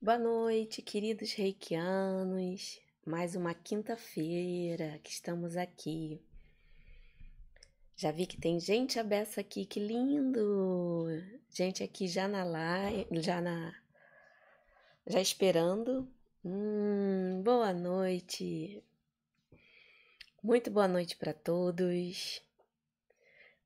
[0.00, 2.80] Boa noite, queridos reikianos.
[3.04, 6.22] Mais uma quinta-feira que estamos aqui.
[7.96, 11.08] Já vi que tem gente abessa aqui, que lindo!
[11.50, 13.74] Gente aqui já na live, já na
[15.04, 16.08] já esperando.
[16.44, 18.80] Hum, boa noite.
[20.40, 22.40] Muito boa noite para todos.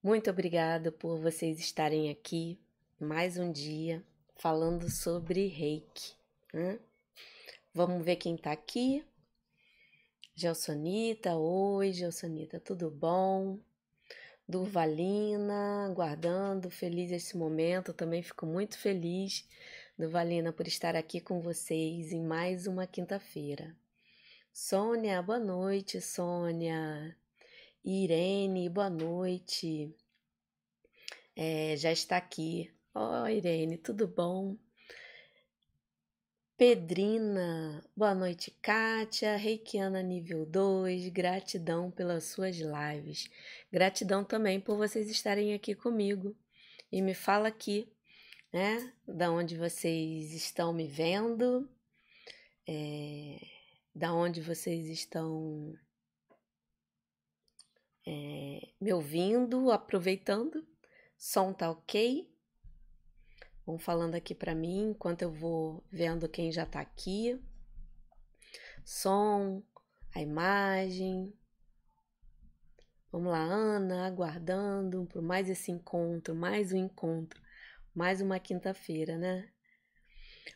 [0.03, 2.59] Muito obrigado por vocês estarem aqui
[2.99, 4.03] mais um dia
[4.35, 6.22] falando sobre Reiki.
[6.53, 6.79] Né?
[7.73, 9.05] Vamos ver quem tá aqui.
[10.35, 13.59] Gelsonita, oi Gelsonita, tudo bom?
[14.47, 17.95] Durvalina, aguardando, feliz esse momento.
[17.95, 19.49] Também fico muito feliz,
[19.99, 23.75] Durvalina, por estar aqui com vocês em mais uma quinta-feira.
[24.53, 27.17] Sônia, boa noite, Sônia.
[27.85, 29.95] Irene, boa noite.
[31.35, 32.71] É, já está aqui.
[32.95, 34.57] Ó, oh, Irene, tudo bom?
[36.65, 43.29] Pedrina, boa noite, Kátia, Reikiana nível 2, gratidão pelas suas lives.
[43.73, 46.37] Gratidão também por vocês estarem aqui comigo.
[46.93, 47.93] E me fala aqui,
[48.53, 51.69] né, da onde vocês estão me vendo,
[52.65, 53.41] é,
[53.93, 55.75] da onde vocês estão
[58.07, 60.65] é, me ouvindo, aproveitando.
[61.19, 62.32] Som tá ok?
[63.65, 67.41] Vão falando aqui para mim enquanto eu vou vendo quem já tá aqui.
[68.85, 69.63] Som,
[70.15, 71.33] a imagem.
[73.11, 77.41] Vamos lá, Ana, aguardando por mais esse encontro, mais um encontro,
[77.95, 79.49] mais uma quinta-feira, né?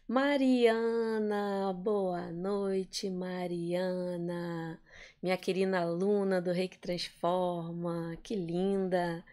[0.09, 4.81] Mariana, boa noite, Mariana,
[5.23, 9.25] minha querida aluna do Reiki Transforma, que linda!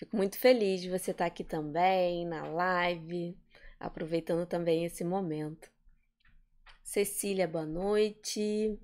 [0.00, 3.36] Fico muito feliz de você estar aqui também na live,
[3.78, 5.70] aproveitando também esse momento.
[6.82, 8.80] Cecília, boa noite.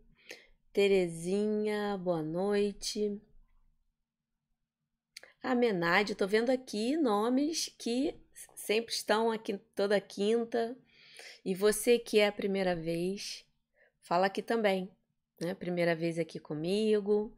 [0.75, 3.19] Terezinha, boa noite.
[5.43, 8.15] A Menade, estou vendo aqui nomes que
[8.55, 10.76] sempre estão aqui toda quinta.
[11.43, 13.43] E você que é a primeira vez,
[14.03, 14.94] fala aqui também,
[15.41, 15.55] né?
[15.55, 17.34] Primeira vez aqui comigo.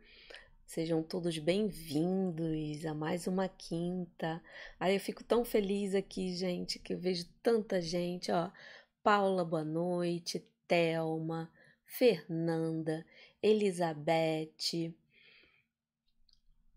[0.69, 4.43] Sejam todos bem-vindos a mais uma quinta.
[4.79, 8.51] Aí eu fico tão feliz aqui, gente, que eu vejo tanta gente, ó.
[9.03, 10.47] Paula, boa noite.
[10.67, 11.51] Telma,
[11.87, 13.03] Fernanda,
[13.43, 14.95] Elizabeth,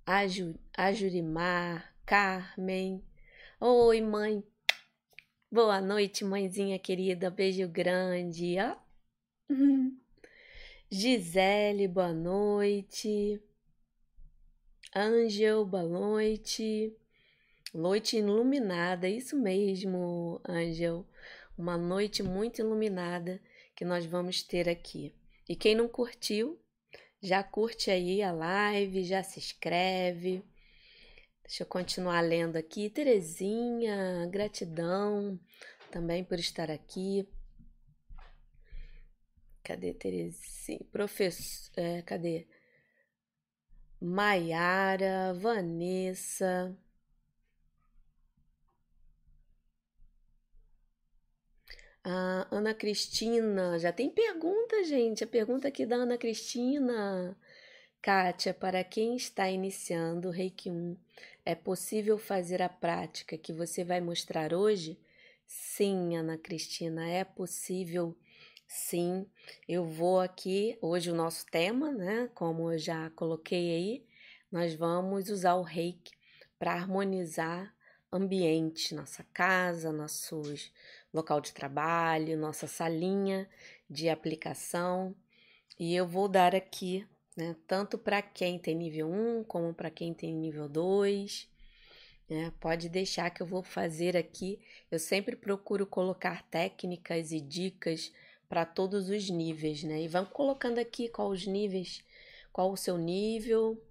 [0.05, 3.03] Aju, Ajurimar, Carmen.
[3.59, 4.41] Oi, mãe.
[5.51, 7.29] Boa noite, mãezinha querida.
[7.29, 8.77] Beijo grande, ó.
[10.89, 13.50] Gisele, boa noite.
[14.93, 16.93] Angel, boa noite.
[17.73, 21.07] Noite iluminada, isso mesmo, Angel.
[21.57, 23.41] Uma noite muito iluminada
[23.73, 25.15] que nós vamos ter aqui.
[25.47, 26.59] E quem não curtiu,
[27.21, 30.43] já curte aí a live, já se inscreve.
[31.41, 32.89] Deixa eu continuar lendo aqui.
[32.89, 35.39] Terezinha, gratidão
[35.89, 37.25] também por estar aqui.
[39.63, 40.81] Cadê Terezinha?
[40.91, 42.45] Professor, é, cadê?
[44.01, 46.75] Maiara, Vanessa.
[52.03, 55.23] A Ana Cristina, já tem pergunta, gente.
[55.23, 57.37] A pergunta aqui da Ana Cristina.
[58.01, 60.97] Kátia, para quem está iniciando o Reiki 1,
[61.45, 64.99] é possível fazer a prática que você vai mostrar hoje?
[65.47, 68.17] Sim, Ana Cristina, é possível
[68.73, 69.27] Sim,
[69.67, 72.29] eu vou aqui, hoje o nosso tema, né?
[72.33, 74.05] Como eu já coloquei aí,
[74.49, 76.13] nós vamos usar o reiki
[76.57, 77.75] para harmonizar
[78.09, 80.71] ambiente, nossa casa, nossos
[81.13, 83.49] local de trabalho, nossa salinha
[83.89, 85.13] de aplicação.
[85.77, 87.05] E eu vou dar aqui,
[87.35, 91.45] né, tanto para quem tem nível 1 como para quem tem nível 2.
[92.29, 94.61] Né, pode deixar que eu vou fazer aqui.
[94.89, 98.13] Eu sempre procuro colocar técnicas e dicas
[98.51, 100.01] para todos os níveis, né?
[100.01, 102.03] E vamos colocando aqui qual os níveis,
[102.51, 103.81] qual o seu nível.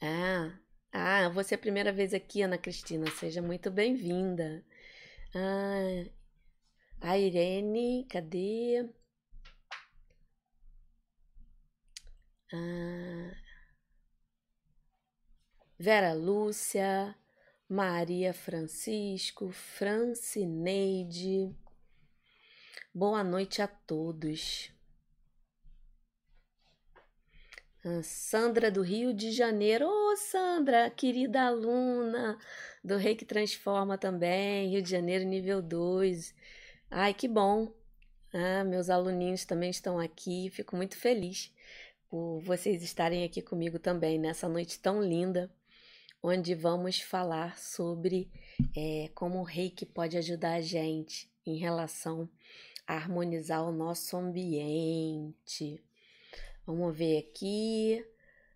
[0.00, 0.58] Ah,
[0.90, 4.64] ah, você é a primeira vez aqui, Ana Cristina, seja muito bem-vinda.
[5.34, 6.06] Ah,
[7.02, 8.88] a Irene, cadê?
[12.52, 13.32] Ah,
[15.78, 17.14] Vera Lúcia,
[17.68, 21.54] Maria Francisco, Francineide.
[22.92, 24.70] Boa noite a todos.
[27.84, 29.86] A Sandra do Rio de Janeiro.
[29.86, 32.36] Ô, oh, Sandra, querida aluna
[32.84, 36.34] do Reiki Transforma também, Rio de Janeiro, nível 2.
[36.90, 37.72] Ai, que bom!
[38.34, 40.50] Ah, meus aluninhos também estão aqui.
[40.50, 41.54] Fico muito feliz
[42.08, 45.48] por vocês estarem aqui comigo também nessa noite tão linda,
[46.20, 48.28] onde vamos falar sobre
[48.76, 52.28] é, como o reiki pode ajudar a gente em relação
[52.86, 55.80] a harmonizar o nosso ambiente.
[56.66, 58.04] Vamos ver aqui.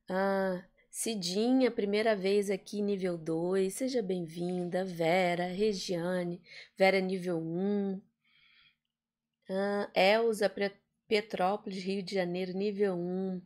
[0.08, 3.72] Ah, Cidinha, primeira vez aqui, nível 2.
[3.72, 4.84] Seja bem-vinda.
[4.84, 6.40] Vera, Regiane,
[6.76, 8.00] Vera, nível 1.
[9.48, 10.52] Ah, Elza,
[11.08, 13.42] Petrópolis, Rio de Janeiro, nível 1.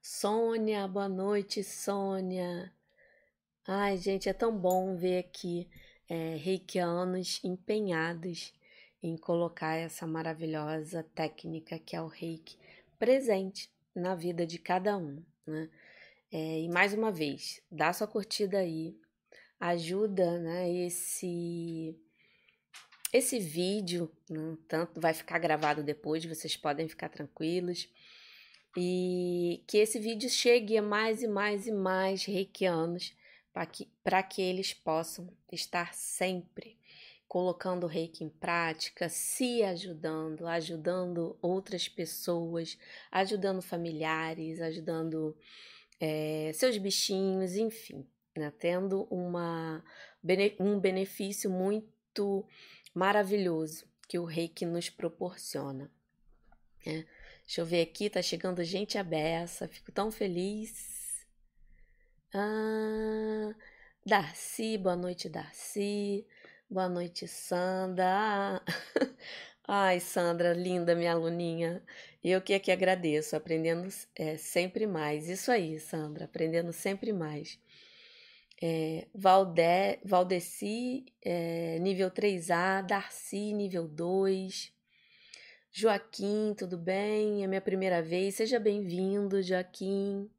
[0.00, 2.72] Sônia, boa noite, Sônia.
[3.66, 5.68] Ai, gente, é tão bom ver aqui
[6.08, 8.52] é, reikianos empenhados
[9.02, 12.56] em colocar essa maravilhosa técnica que é o reiki
[12.98, 15.68] presente na vida de cada um, né?
[16.32, 18.98] É, e mais uma vez, dá sua curtida aí,
[19.60, 20.70] ajuda, né?
[20.70, 21.96] Esse
[23.12, 27.88] esse vídeo, né, tanto vai ficar gravado depois, vocês podem ficar tranquilos.
[28.76, 33.14] E que esse vídeo chegue a mais e mais e mais reikianos
[33.56, 33.88] para que,
[34.28, 36.78] que eles possam estar sempre
[37.26, 42.78] colocando o reiki em prática, se ajudando, ajudando outras pessoas,
[43.10, 45.34] ajudando familiares, ajudando
[45.98, 48.06] é, seus bichinhos, enfim,
[48.36, 48.52] né?
[48.58, 49.82] tendo uma,
[50.60, 52.46] um benefício muito
[52.92, 55.90] maravilhoso que o reiki nos proporciona.
[56.84, 57.06] Né?
[57.46, 61.05] Deixa eu ver aqui, tá chegando gente abessa, fico tão feliz.
[62.38, 63.54] Ah,
[64.04, 66.26] Darcy, boa noite, Darcy.
[66.68, 68.62] Boa noite, Sandra.
[69.66, 71.82] Ai, Sandra, linda minha aluninha.
[72.22, 75.30] Eu que aqui agradeço, aprendendo é, sempre mais.
[75.30, 77.58] Isso aí, Sandra, aprendendo sempre mais.
[78.62, 84.74] É, Valde, Valdeci, é, nível 3A, Darcy, nível 2.
[85.72, 87.44] Joaquim, tudo bem?
[87.44, 88.34] É minha primeira vez.
[88.34, 90.30] Seja bem-vindo, Joaquim.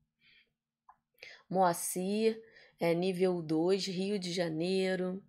[1.50, 2.42] Moacir,
[2.80, 5.24] é, nível 2, Rio de Janeiro.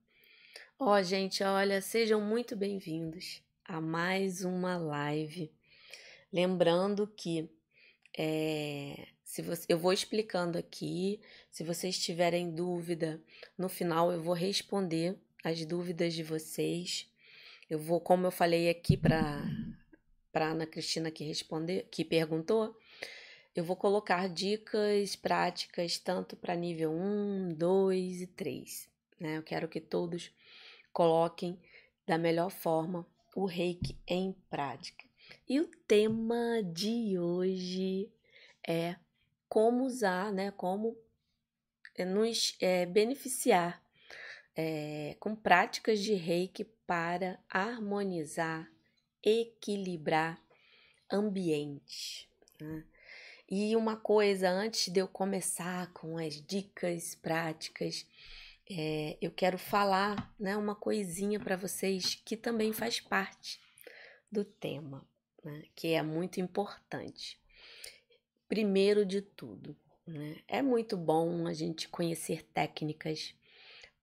[0.79, 5.53] Ó, oh, gente, olha, sejam muito bem-vindos a mais uma live.
[6.32, 7.49] Lembrando que
[8.17, 11.20] é, se você, eu vou explicando aqui,
[11.53, 13.23] se vocês tiverem dúvida,
[13.56, 17.09] no final eu vou responder as dúvidas de vocês.
[17.70, 19.44] Eu vou, como eu falei aqui para
[20.32, 22.76] para Ana Cristina que responder, que perguntou,
[23.58, 28.88] eu vou colocar dicas práticas tanto para nível 1, 2 e 3.
[29.19, 29.37] Né?
[29.37, 30.32] Eu quero que todos
[30.93, 31.60] coloquem
[32.06, 35.05] da melhor forma o reiki em prática.
[35.49, 38.08] E o tema de hoje
[38.64, 38.94] é
[39.49, 40.96] como usar, né, como
[41.96, 43.82] eh, nos é, beneficiar
[44.55, 48.70] é, com práticas de reiki para harmonizar,
[49.20, 50.40] equilibrar
[51.10, 52.31] ambiente.
[52.60, 52.84] Né?
[53.50, 58.06] E uma coisa, antes de eu começar com as dicas práticas,
[58.70, 63.58] é, eu quero falar né, uma coisinha para vocês que também faz parte
[64.30, 65.02] do tema,
[65.42, 67.40] né, que é muito importante.
[68.46, 69.74] Primeiro de tudo,
[70.06, 73.34] né, é muito bom a gente conhecer técnicas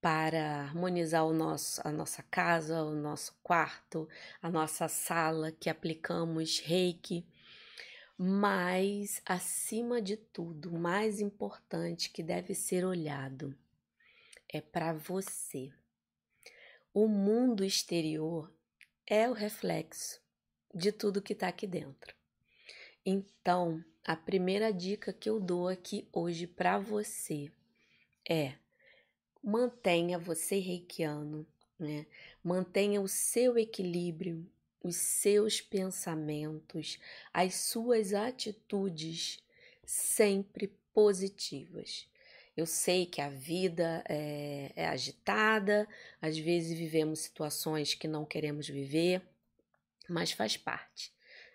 [0.02, 4.10] para harmonizar o nosso, a nossa casa, o nosso quarto,
[4.42, 7.26] a nossa sala, que aplicamos reiki.
[8.18, 13.54] Mas, acima de tudo, o mais importante que deve ser olhado
[14.48, 15.74] é para você.
[16.94, 18.54] O mundo exterior
[19.06, 20.22] é o reflexo
[20.74, 22.16] de tudo que está aqui dentro.
[23.06, 27.52] Então, a primeira dica que eu dou aqui hoje para você
[28.28, 28.56] é
[29.44, 31.46] mantenha você reikiano,
[31.78, 32.08] né?
[32.44, 34.50] Mantenha o seu equilíbrio,
[34.86, 37.00] os seus pensamentos,
[37.34, 39.44] as suas atitudes
[39.84, 42.08] sempre positivas.
[42.56, 45.88] Eu sei que a vida é, é agitada,
[46.22, 49.24] às vezes vivemos situações que não queremos viver,
[50.08, 51.12] mas faz parte.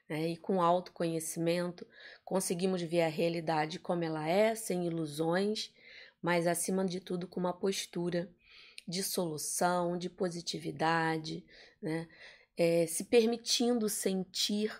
[0.08, 0.30] Né?
[0.30, 1.86] E com autoconhecimento
[2.24, 5.72] conseguimos ver a realidade como ela é, sem ilusões,
[6.20, 8.28] mas acima de tudo com uma postura
[8.88, 11.44] de solução, de positividade,
[11.80, 12.08] né?
[12.56, 14.72] É, se permitindo sentir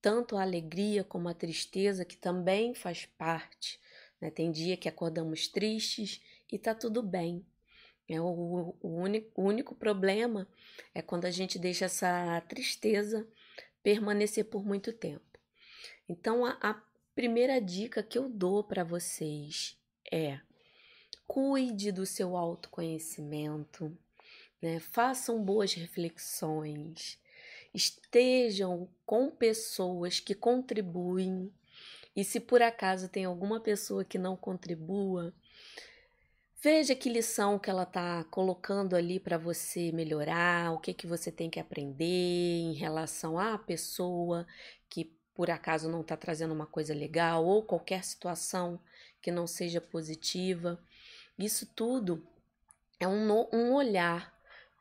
[0.00, 3.80] tanto a alegria como a tristeza, que também faz parte
[4.20, 4.30] né?
[4.30, 6.20] Tem dia que acordamos tristes
[6.50, 7.44] e tá tudo bem.
[8.08, 10.48] É o, o, único, o único problema
[10.94, 13.28] é quando a gente deixa essa tristeza
[13.82, 15.38] permanecer por muito tempo.
[16.08, 16.82] Então, a, a
[17.14, 19.78] primeira dica que eu dou para vocês
[20.10, 20.40] é
[21.26, 23.96] cuide do seu autoconhecimento,
[24.60, 24.80] né?
[24.80, 27.18] Façam boas reflexões,
[27.72, 31.52] estejam com pessoas que contribuem.
[32.14, 35.32] E se por acaso tem alguma pessoa que não contribua,
[36.60, 41.30] veja que lição que ela está colocando ali para você melhorar, o que que você
[41.30, 44.46] tem que aprender em relação à pessoa
[44.88, 48.80] que por acaso não está trazendo uma coisa legal ou qualquer situação
[49.22, 50.82] que não seja positiva.
[51.38, 52.26] Isso tudo
[52.98, 54.36] é um, um olhar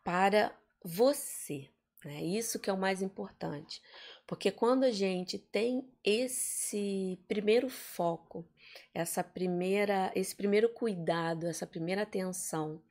[0.08, 1.68] para você.
[2.06, 3.82] É isso que é o mais importante.
[4.26, 8.48] Porque quando a gente tem esse primeiro foco,
[8.94, 12.82] essa primeira, esse primeiro cuidado, essa primeira atenção,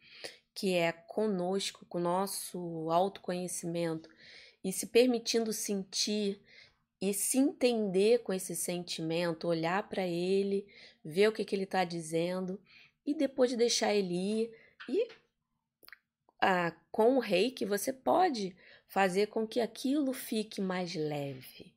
[0.54, 4.10] que é conosco, com o nosso autoconhecimento,
[4.62, 6.38] e se permitindo sentir
[7.00, 10.66] e se entender com esse sentimento, olhar para ele,
[11.02, 12.60] ver o que, que ele está dizendo
[13.06, 14.50] e depois de deixar ele ir
[14.86, 15.08] e
[16.90, 21.74] com o reiki você pode fazer com que aquilo fique mais leve.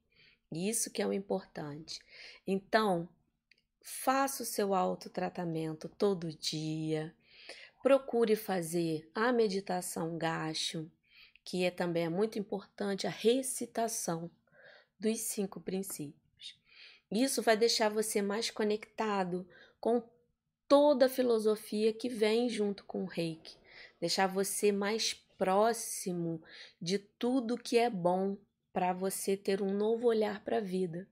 [0.51, 1.99] Isso que é o importante.
[2.45, 3.07] Então,
[3.81, 7.13] faça o seu autotratamento todo dia.
[7.81, 10.91] Procure fazer a meditação gacho,
[11.43, 14.29] que é também é muito importante a recitação
[14.99, 16.59] dos cinco princípios.
[17.11, 19.47] Isso vai deixar você mais conectado
[19.79, 20.03] com
[20.67, 23.57] toda a filosofia que vem junto com o reiki,
[23.99, 26.41] deixar você mais próximo
[26.81, 28.37] de tudo que é bom
[28.73, 31.07] para você ter um novo olhar para a vida.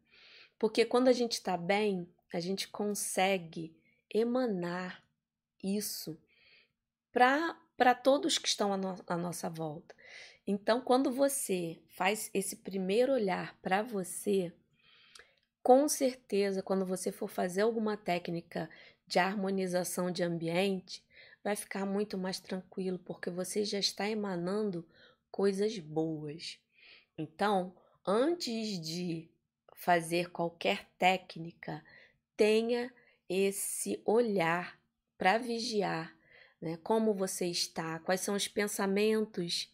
[0.60, 3.76] Porque quando a gente está bem, a gente consegue
[4.14, 5.04] emanar
[5.64, 6.20] isso
[7.12, 9.96] para todos que estão à, no, à nossa volta.
[10.46, 14.54] Então, quando você faz esse primeiro olhar para você,
[15.62, 18.70] com certeza, quando você for fazer alguma técnica
[19.06, 21.04] de harmonização de ambiente,
[21.48, 24.86] vai ficar muito mais tranquilo, porque você já está emanando
[25.32, 26.60] coisas boas.
[27.18, 27.74] Então,
[28.06, 29.32] antes de
[29.74, 31.82] fazer qualquer técnica,
[32.36, 32.94] tenha
[33.30, 34.78] esse olhar
[35.18, 36.14] para vigiar,
[36.60, 36.76] né?
[36.84, 39.74] Como você está, quais são os pensamentos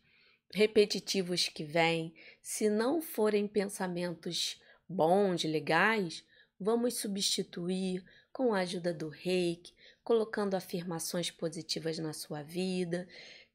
[0.53, 6.23] repetitivos que vêm, se não forem pensamentos bons, legais,
[6.59, 9.73] vamos substituir com a ajuda do reiki,
[10.03, 13.07] colocando afirmações positivas na sua vida,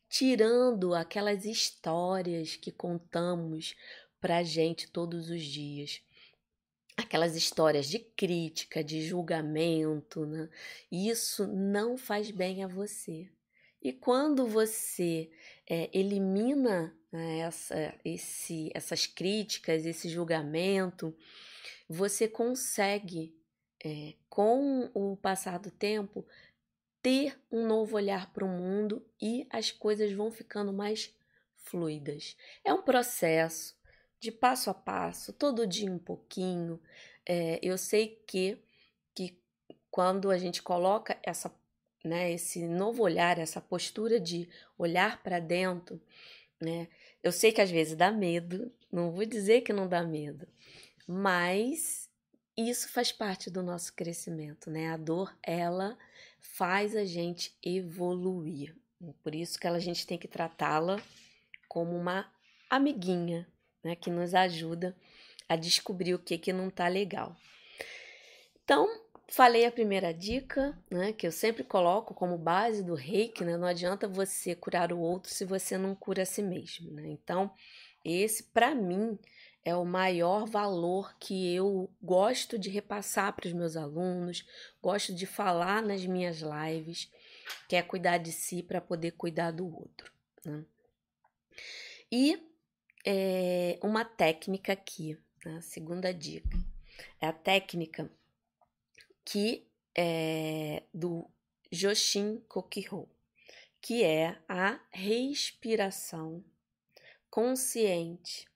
[0.09, 3.75] tirando aquelas histórias que contamos
[4.21, 6.01] para gente todos os dias.
[6.97, 10.49] Aquelas histórias de crítica, de julgamento, né?
[10.91, 13.31] Isso não faz bem a você.
[13.81, 15.31] E quando você
[15.69, 21.17] é, elimina né, essa, esse, essas críticas, esse julgamento,
[21.89, 23.38] você consegue,
[23.85, 26.27] é, com o passar do tempo,
[27.03, 31.15] ter um novo olhar para o mundo e as coisas vão ficando mais
[31.57, 32.37] fluidas.
[32.65, 33.77] É um processo
[34.21, 36.81] de passo a passo, todo dia um pouquinho.
[37.25, 38.59] É, eu sei que,
[39.15, 39.39] que
[39.91, 41.55] quando a gente coloca essa
[42.05, 46.01] né, esse novo olhar, essa postura de olhar para dentro,
[46.61, 46.89] né?
[47.23, 50.47] Eu sei que às vezes dá medo, não vou dizer que não dá medo,
[51.07, 52.08] mas
[52.59, 54.91] isso faz parte do nosso crescimento, né?
[54.91, 55.99] A dor, ela
[56.41, 58.75] faz a gente evoluir.
[59.23, 61.01] Por isso que a gente tem que tratá-la
[61.69, 62.33] como uma
[62.71, 63.47] amiguinha,
[63.85, 64.97] né, que nos ajuda
[65.49, 67.37] a descobrir o que que não tá legal.
[68.65, 68.89] Então,
[69.31, 73.59] Falei a primeira dica, né, que eu sempre coloco como base do reiki, né?
[73.59, 77.09] Não adianta você curar o outro se você não cura a si mesmo, né?
[77.09, 77.51] Então,
[78.03, 79.19] esse para mim
[79.65, 84.47] é o maior valor que eu gosto de repassar para os meus alunos,
[84.83, 87.11] gosto de falar nas minhas lives,
[87.69, 90.11] que é cuidar de si para poder cuidar do outro.
[90.45, 90.65] Né?
[92.11, 92.43] E
[93.05, 95.61] é, uma técnica aqui, né?
[95.61, 96.57] segunda dica,
[97.21, 98.11] é a técnica
[99.25, 101.29] que é do
[101.71, 103.09] Joshin Kokiho,
[103.81, 106.43] que é a respiração
[107.31, 108.48] consciente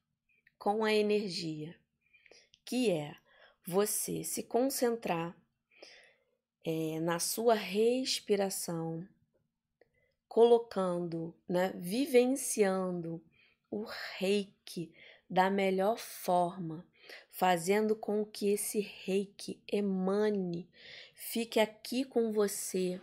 [0.62, 1.75] com a energia,
[2.64, 3.16] que é
[3.66, 5.37] você se concentrar
[6.64, 9.04] é, na sua respiração,
[10.28, 13.21] colocando, né, vivenciando
[13.73, 13.85] o
[14.16, 14.95] reiki
[15.28, 16.87] da melhor forma,
[17.28, 20.71] fazendo com que esse reiki emane,
[21.12, 23.00] fique aqui com você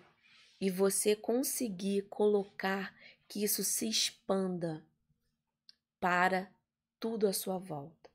[0.61, 2.95] e você conseguir colocar
[3.27, 4.81] que isso se expanda
[5.99, 6.49] para
[6.99, 8.09] tudo à sua volta.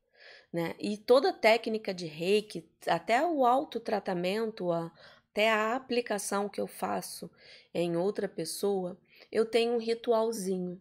[0.52, 0.74] Né?
[0.78, 7.30] E toda técnica de reiki, até o autotratamento, até a aplicação que eu faço
[7.72, 8.96] em outra pessoa,
[9.32, 10.80] eu tenho um ritualzinho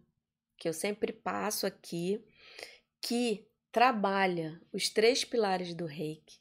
[0.56, 2.24] que eu sempre passo aqui
[3.00, 6.38] que trabalha os três pilares do reiki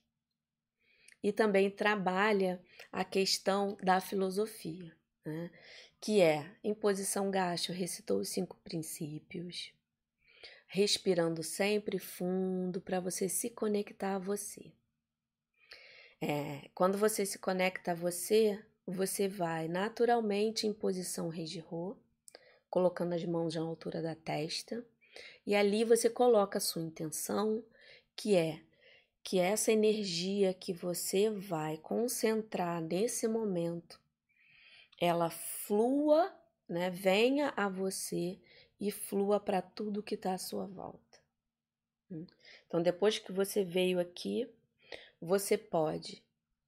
[1.24, 5.50] e também trabalha a questão da filosofia, né?
[6.00, 9.74] que é em posição gacho, recitou os cinco princípios,
[10.74, 14.72] respirando sempre fundo para você se conectar a você.
[16.20, 21.96] É, quando você se conecta a você, você vai naturalmente em posição Reijiro,
[22.72, 24.84] colocando as mãos na altura da testa,
[25.46, 27.64] e ali você coloca a sua intenção,
[28.16, 28.60] que é
[29.24, 34.02] que essa energia que você vai concentrar nesse momento,
[35.00, 36.36] ela flua,
[36.68, 38.40] né, venha a você
[38.84, 41.18] e flua para tudo que está à sua volta.
[42.12, 42.28] Hum.
[42.68, 44.46] Então, depois que você veio aqui,
[45.22, 46.22] você pode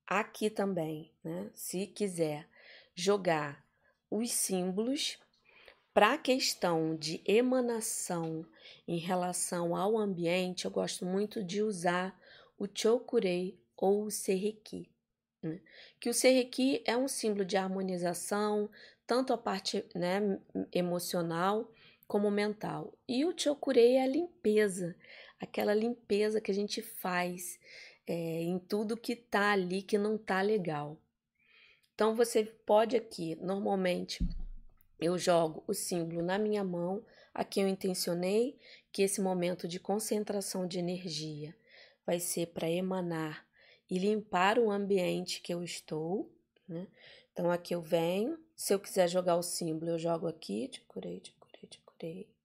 [0.08, 2.48] aqui também, né, se quiser,
[2.94, 3.68] jogar
[4.10, 5.20] os símbolos
[5.94, 8.48] para a questão de emanação
[8.88, 12.18] em relação ao ambiente, eu gosto muito de usar
[12.58, 14.90] o Chokurei ou o Serreki.
[15.44, 15.60] Né?
[16.00, 18.70] Que o Serreki é um símbolo de harmonização,
[19.06, 20.40] tanto a parte né,
[20.72, 21.70] emocional
[22.08, 22.94] como mental.
[23.08, 24.96] E o Chokurei é a limpeza,
[25.40, 27.60] aquela limpeza que a gente faz
[28.08, 30.98] é, em tudo que tá ali que não tá legal.
[31.94, 34.24] Então você pode aqui, normalmente,
[35.00, 38.58] eu jogo o símbolo na minha mão, aqui eu intencionei
[38.92, 41.56] que esse momento de concentração de energia
[42.06, 43.46] vai ser para emanar
[43.90, 46.32] e limpar o ambiente que eu estou,
[46.68, 46.88] né?
[47.32, 51.20] Então aqui eu venho, se eu quiser jogar o símbolo, eu jogo aqui, te curei,
[51.20, 51.34] te
[51.98, 52.36] curei, te curei.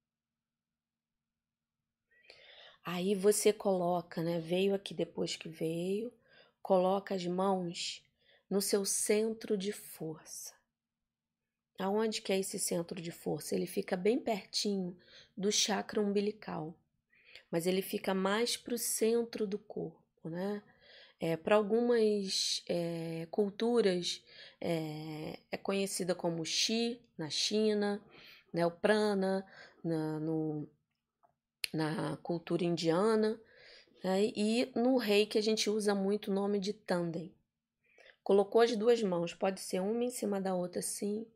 [2.84, 4.40] Aí você coloca, né?
[4.40, 6.12] Veio aqui depois que veio,
[6.62, 8.02] coloca as mãos
[8.48, 10.54] no seu centro de força.
[11.78, 13.54] Aonde que é esse centro de força?
[13.54, 14.96] Ele fica bem pertinho
[15.36, 16.76] do chakra umbilical
[17.50, 20.62] mas ele fica mais para o centro do corpo, né?
[21.22, 24.24] É, para algumas é, culturas
[24.58, 28.00] é, é, conhecida como Xi na China,
[28.52, 29.46] né, o Prana
[29.82, 30.68] na, no,
[31.72, 33.40] na cultura indiana,
[34.02, 37.34] né, e no rei que a gente usa muito o nome de Tandem.
[38.22, 41.26] Colocou as duas mãos, pode ser uma em cima da outra assim,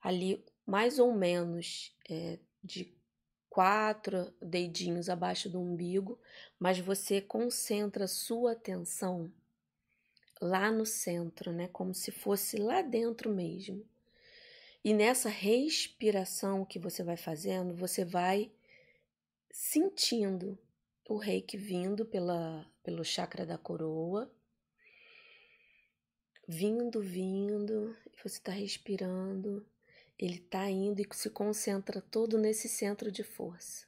[0.00, 2.94] ali mais ou menos é, de
[3.48, 6.18] quatro dedinhos abaixo do umbigo,
[6.58, 9.32] mas você concentra sua atenção
[10.40, 11.68] lá no centro, né?
[11.68, 13.84] Como se fosse lá dentro mesmo.
[14.82, 18.50] E nessa respiração que você vai fazendo, você vai
[19.50, 20.58] sentindo
[21.08, 24.30] o reiki vindo pela, pelo chakra da coroa,
[26.48, 29.66] vindo, vindo, você está respirando
[30.20, 33.86] ele está indo e se concentra todo nesse centro de força.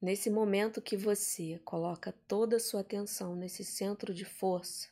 [0.00, 4.88] Nesse momento que você coloca toda a sua atenção nesse centro de força,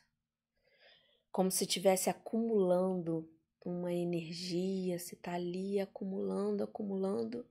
[1.35, 3.29] como se estivesse acumulando
[3.65, 7.45] uma energia, se está ali acumulando, acumulando.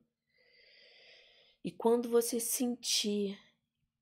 [1.62, 3.38] E quando você sentir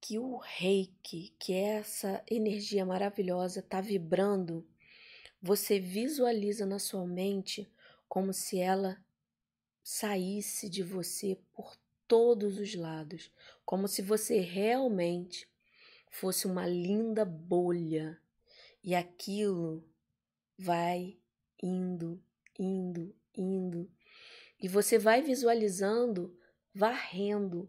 [0.00, 4.64] que o reiki, que é essa energia maravilhosa, está vibrando,
[5.42, 7.68] você visualiza na sua mente
[8.08, 9.04] como se ela
[9.82, 11.74] saísse de você por
[12.06, 13.32] todos os lados,
[13.64, 15.50] como se você realmente
[16.08, 18.22] fosse uma linda bolha
[18.82, 19.84] e aquilo
[20.58, 21.18] vai
[21.62, 22.22] indo,
[22.58, 23.90] indo, indo
[24.62, 26.38] e você vai visualizando,
[26.72, 27.68] varrendo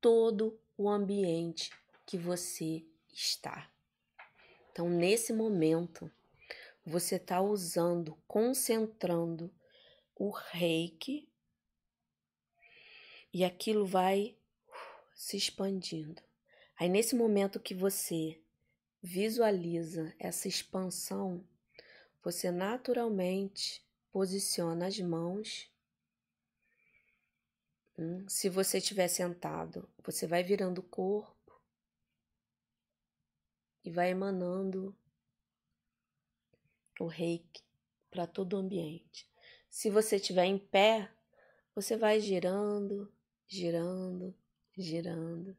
[0.00, 1.70] todo o ambiente
[2.06, 3.70] que você está.
[4.72, 6.10] Então, nesse momento,
[6.84, 9.54] você está usando, concentrando
[10.14, 11.28] o reiki
[13.30, 14.38] e aquilo vai
[15.14, 16.22] se expandindo.
[16.78, 18.40] Aí, nesse momento que você
[19.02, 21.46] visualiza essa expansão,
[22.22, 25.70] você naturalmente posiciona as mãos.
[27.98, 31.60] Hum, se você estiver sentado, você vai virando o corpo
[33.84, 34.96] e vai emanando
[36.98, 37.62] o reiki
[38.10, 39.30] para todo o ambiente.
[39.68, 41.10] Se você estiver em pé,
[41.74, 43.12] você vai girando,
[43.46, 44.34] girando,
[44.76, 45.56] girando.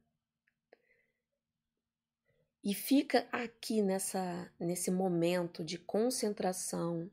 [2.67, 7.09] E fica aqui nessa nesse momento de concentração,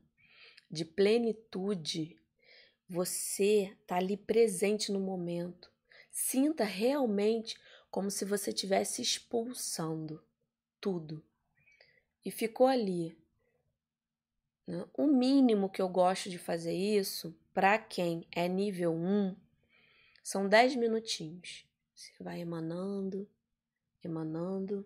[0.69, 2.19] de plenitude.
[2.89, 5.71] Você está ali presente no momento.
[6.11, 7.57] Sinta realmente
[7.89, 10.21] como se você estivesse expulsando
[10.81, 11.23] tudo.
[12.25, 13.17] E ficou ali
[14.67, 14.85] Né?
[14.93, 19.33] O mínimo que eu gosto de fazer isso, para quem é nível 1,
[20.21, 21.65] são 10 minutinhos.
[21.93, 23.25] Você vai emanando,
[24.03, 24.85] emanando.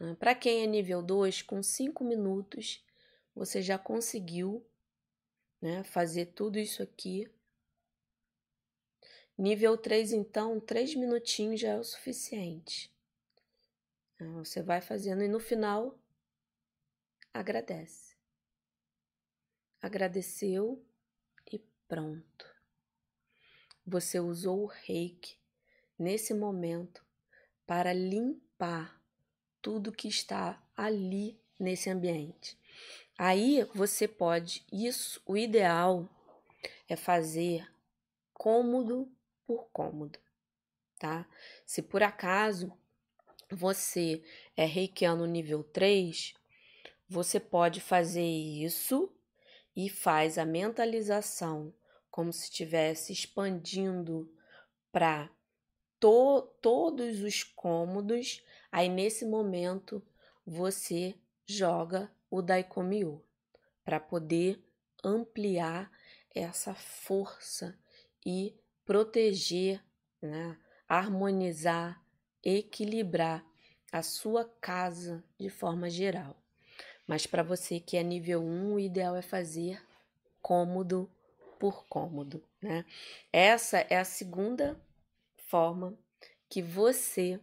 [0.00, 0.14] Né?
[0.14, 2.84] Para quem é nível 2, com 5 minutos,
[3.34, 4.64] você já conseguiu
[5.60, 7.30] né, fazer tudo isso aqui.
[9.36, 12.94] Nível 3, então, 3 minutinhos já é o suficiente.
[14.14, 15.98] Então, você vai fazendo e no final
[17.32, 18.14] agradece.
[19.82, 20.84] Agradeceu
[21.52, 22.54] e pronto.
[23.86, 25.36] Você usou o reiki
[25.98, 27.04] nesse momento
[27.66, 29.03] para limpar
[29.64, 32.58] tudo que está ali nesse ambiente.
[33.16, 36.06] Aí você pode, isso, o ideal
[36.86, 37.66] é fazer
[38.34, 39.10] cômodo
[39.46, 40.18] por cômodo,
[40.98, 41.26] tá?
[41.64, 42.70] Se por acaso
[43.50, 44.22] você
[44.54, 46.34] é reikiano nível 3,
[47.08, 49.10] você pode fazer isso
[49.74, 51.72] e faz a mentalização
[52.10, 54.30] como se estivesse expandindo
[54.92, 55.30] para
[55.98, 58.44] to todos os cômodos.
[58.74, 60.02] Aí nesse momento
[60.44, 61.14] você
[61.46, 63.20] joga o Daikomiô
[63.84, 64.60] para poder
[65.04, 65.92] ampliar
[66.34, 67.78] essa força
[68.26, 68.52] e
[68.84, 69.80] proteger,
[70.20, 70.58] né,
[70.88, 72.04] harmonizar,
[72.42, 73.46] equilibrar
[73.92, 76.36] a sua casa de forma geral.
[77.06, 79.80] Mas para você que é nível 1, o ideal é fazer
[80.42, 81.08] cômodo
[81.60, 82.84] por cômodo, né?
[83.32, 84.76] Essa é a segunda
[85.36, 85.96] forma
[86.48, 87.40] que você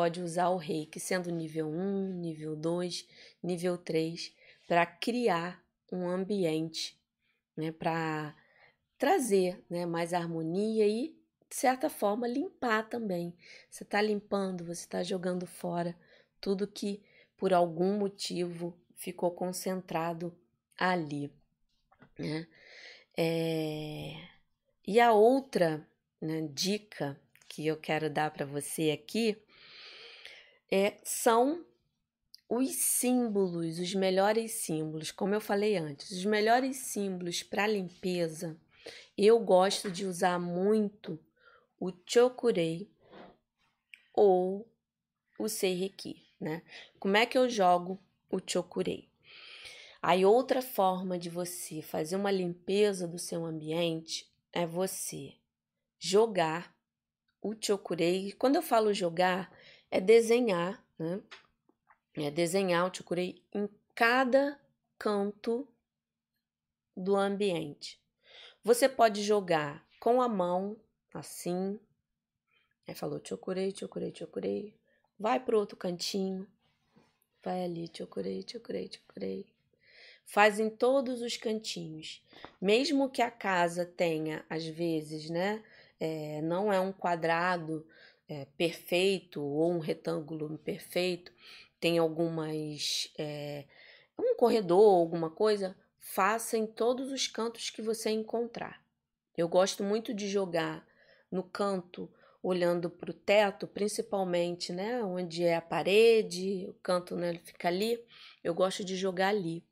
[0.00, 3.06] pode usar o reiki, sendo nível 1, nível 2,
[3.42, 4.34] nível 3,
[4.66, 6.98] para criar um ambiente,
[7.54, 7.70] né?
[7.70, 8.34] Para
[8.96, 11.08] trazer né, mais harmonia e,
[11.50, 13.36] de certa forma, limpar também.
[13.68, 15.94] Você está limpando, você está jogando fora
[16.40, 17.02] tudo que
[17.36, 20.34] por algum motivo ficou concentrado
[20.78, 21.30] ali.
[22.18, 22.46] Né?
[23.14, 24.14] É...
[24.86, 25.86] E a outra
[26.18, 29.36] né, dica que eu quero dar para você aqui
[30.70, 31.64] é, são
[32.48, 38.58] os símbolos, os melhores símbolos, como eu falei antes, os melhores símbolos para limpeza.
[39.16, 41.18] Eu gosto de usar muito
[41.78, 42.90] o chokurei
[44.12, 44.68] ou
[45.38, 46.62] o seireki, né?
[46.98, 49.10] Como é que eu jogo o chokurei.
[50.00, 55.34] Aí outra forma de você fazer uma limpeza do seu ambiente é você
[55.98, 56.74] jogar
[57.42, 58.32] o chokurei.
[58.32, 59.52] Quando eu falo jogar,
[59.90, 61.20] é desenhar, né?
[62.14, 64.58] É desenhar o chokurei em cada
[64.98, 65.66] canto
[66.96, 68.00] do ambiente.
[68.62, 70.76] Você pode jogar com a mão,
[71.14, 71.80] assim.
[72.86, 74.74] Aí falou chokurei, chokurei, chokurei.
[75.18, 76.46] Vai para outro cantinho.
[77.42, 79.46] Vai ali, chokurei, chokurei, chokurei.
[80.26, 82.22] Faz em todos os cantinhos.
[82.60, 85.62] Mesmo que a casa tenha, às vezes, né?
[85.98, 87.86] É, não é um quadrado
[88.30, 91.32] é, perfeito ou um retângulo perfeito,
[91.80, 93.12] tem algumas.
[93.18, 93.64] É,
[94.16, 98.84] um corredor, alguma coisa, faça em todos os cantos que você encontrar.
[99.36, 100.86] Eu gosto muito de jogar
[101.30, 102.08] no canto
[102.42, 107.98] olhando para o teto, principalmente, né, onde é a parede, o canto, né, fica ali.
[108.44, 109.64] Eu gosto de jogar ali.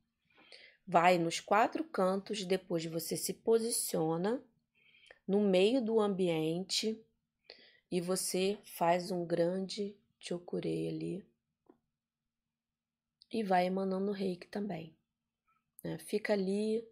[0.86, 4.42] Vai nos quatro cantos, depois você se posiciona
[5.26, 6.98] no meio do ambiente
[7.90, 11.26] e você faz um grande chokurei ali
[13.32, 14.96] e vai emanando reiki também.
[15.82, 15.98] Né?
[15.98, 16.86] Fica ali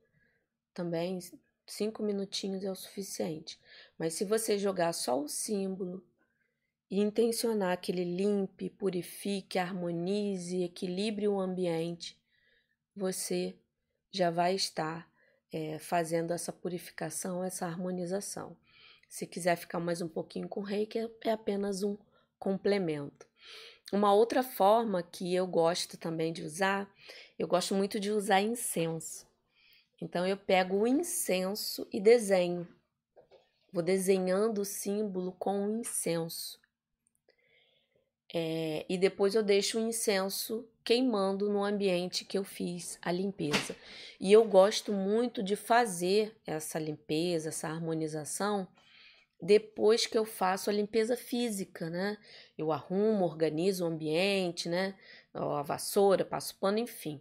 [0.72, 1.18] também
[1.66, 3.58] cinco minutinhos é o suficiente.
[3.98, 6.04] Mas se você jogar só o símbolo
[6.90, 12.20] e intencionar que ele limpe, purifique, harmonize, equilibre o ambiente,
[12.94, 13.58] você
[14.10, 15.10] já vai estar
[15.52, 18.56] é, fazendo essa purificação, essa harmonização.
[19.08, 21.96] Se quiser ficar mais um pouquinho com reiki, é, apenas um
[22.38, 23.26] complemento.
[23.92, 26.92] Uma outra forma que eu gosto também de usar,
[27.38, 29.26] eu gosto muito de usar incenso.
[30.00, 32.66] Então eu pego o incenso e desenho.
[33.72, 36.60] Vou desenhando o símbolo com o incenso.
[38.34, 43.76] É, e depois eu deixo o incenso queimando no ambiente que eu fiz a limpeza.
[44.20, 48.66] E eu gosto muito de fazer essa limpeza, essa harmonização,
[49.40, 52.16] depois que eu faço a limpeza física, né?
[52.56, 54.94] Eu arrumo, organizo o ambiente, né?
[55.34, 57.20] A vassoura, passo pano, enfim.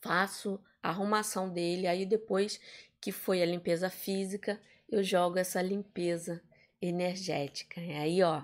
[0.00, 2.60] Faço a arrumação dele, aí depois
[3.00, 6.42] que foi a limpeza física, eu jogo essa limpeza
[6.80, 7.80] energética.
[7.80, 8.42] Aí, ó,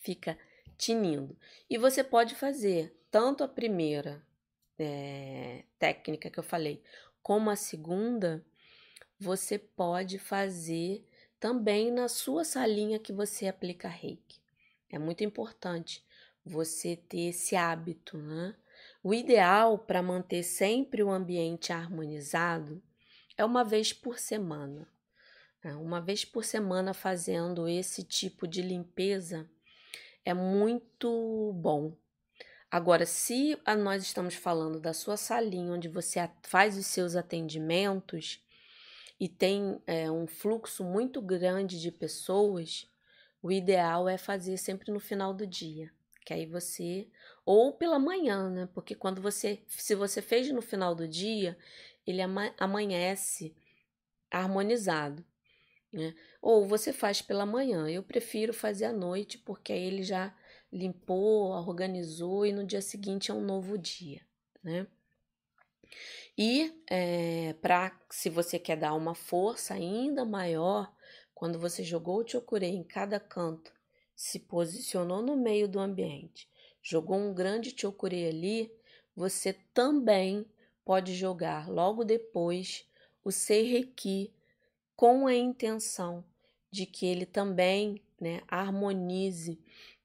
[0.00, 0.38] fica
[0.76, 1.36] tinindo.
[1.68, 4.22] E você pode fazer tanto a primeira
[4.78, 6.82] é, técnica que eu falei,
[7.22, 8.44] como a segunda,
[9.18, 11.06] você pode fazer
[11.44, 14.40] também na sua salinha que você aplica reiki.
[14.88, 16.02] É muito importante
[16.42, 18.56] você ter esse hábito, né?
[19.02, 22.82] O ideal para manter sempre o ambiente harmonizado
[23.36, 24.88] é uma vez por semana.
[25.62, 25.74] Né?
[25.74, 29.46] Uma vez por semana fazendo esse tipo de limpeza
[30.24, 31.94] é muito bom.
[32.70, 38.42] Agora, se nós estamos falando da sua salinha onde você faz os seus atendimentos
[39.18, 42.90] e tem é, um fluxo muito grande de pessoas,
[43.42, 45.92] o ideal é fazer sempre no final do dia.
[46.24, 47.06] Que aí você.
[47.44, 48.68] Ou pela manhã, né?
[48.72, 49.62] Porque quando você.
[49.68, 51.56] Se você fez no final do dia,
[52.06, 52.22] ele
[52.58, 53.54] amanhece
[54.30, 55.24] harmonizado.
[55.92, 56.14] Né?
[56.40, 57.88] Ou você faz pela manhã.
[57.88, 60.34] Eu prefiro fazer à noite, porque aí ele já
[60.72, 64.20] limpou, organizou e no dia seguinte é um novo dia,
[64.62, 64.86] né?
[66.36, 70.92] E é, para se você quer dar uma força ainda maior,
[71.32, 73.72] quando você jogou o chokurei em cada canto,
[74.16, 76.48] se posicionou no meio do ambiente,
[76.82, 78.72] jogou um grande chokurei ali,
[79.14, 80.44] você também
[80.84, 82.84] pode jogar logo depois
[83.24, 84.34] o Seireki
[84.96, 86.24] com a intenção
[86.70, 89.60] de que ele também né, harmonize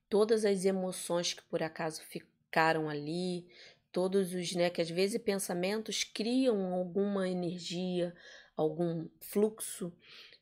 [0.07, 3.47] todas as emoções que por acaso ficaram ali,
[3.91, 8.13] todos os, né, que às vezes pensamentos criam alguma energia,
[8.55, 9.91] algum fluxo.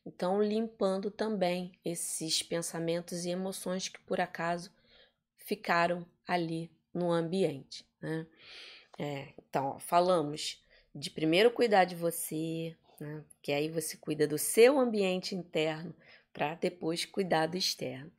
[0.04, 4.70] Então, limpando também esses pensamentos e emoções que por acaso
[5.36, 8.26] ficaram ali no ambiente, né?
[8.98, 13.24] É, então, ó, falamos de primeiro cuidar de você, né?
[13.40, 15.94] Que aí você cuida do seu ambiente interno
[16.32, 18.10] para depois cuidar do externo.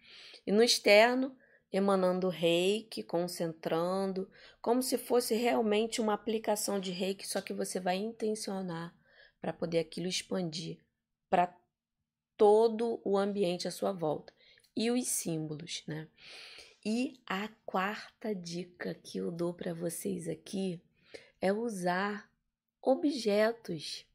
[0.46, 1.36] E no externo,
[1.72, 4.30] emanando reiki, concentrando,
[4.62, 8.96] como se fosse realmente uma aplicação de reiki, só que você vai intencionar
[9.40, 10.80] para poder aquilo expandir
[11.30, 11.56] para
[12.36, 14.34] todo o ambiente à sua volta.
[14.76, 16.08] E os símbolos, né?
[16.84, 20.82] E a quarta dica que eu dou para vocês aqui
[21.42, 22.32] é usar
[22.82, 24.06] objetos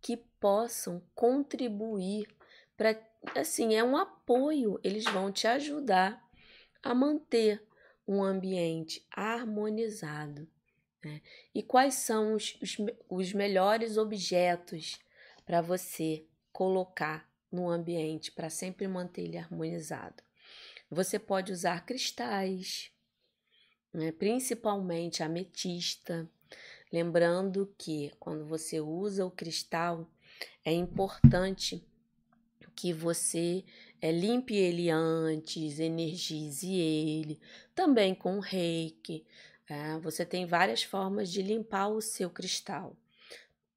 [0.00, 2.28] que possam contribuir
[2.76, 3.00] para
[3.34, 6.23] assim, é um apoio, eles vão te ajudar
[6.84, 7.66] a manter
[8.06, 10.46] um ambiente harmonizado.
[11.02, 11.22] Né?
[11.54, 12.76] E quais são os, os,
[13.08, 14.98] os melhores objetos
[15.46, 20.22] para você colocar no ambiente para sempre manter ele harmonizado?
[20.90, 22.92] Você pode usar cristais,
[23.92, 24.12] né?
[24.12, 26.28] principalmente ametista.
[26.92, 30.08] Lembrando que quando você usa o cristal,
[30.62, 31.82] é importante
[32.76, 33.64] que você
[34.04, 37.40] é, limpe ele antes, energize ele,
[37.74, 39.26] também com reiki.
[39.66, 42.94] É, você tem várias formas de limpar o seu cristal.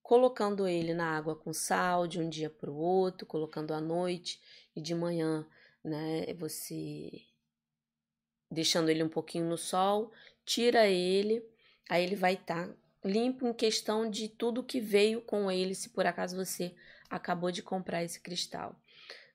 [0.03, 4.41] Colocando ele na água com sal de um dia para o outro, colocando à noite
[4.75, 5.47] e de manhã,
[5.81, 6.33] né?
[6.33, 7.09] Você
[8.51, 10.11] deixando ele um pouquinho no sol,
[10.45, 11.41] tira ele,
[11.89, 15.89] aí ele vai estar tá limpo em questão de tudo que veio com ele, se
[15.89, 16.75] por acaso você
[17.09, 18.75] acabou de comprar esse cristal.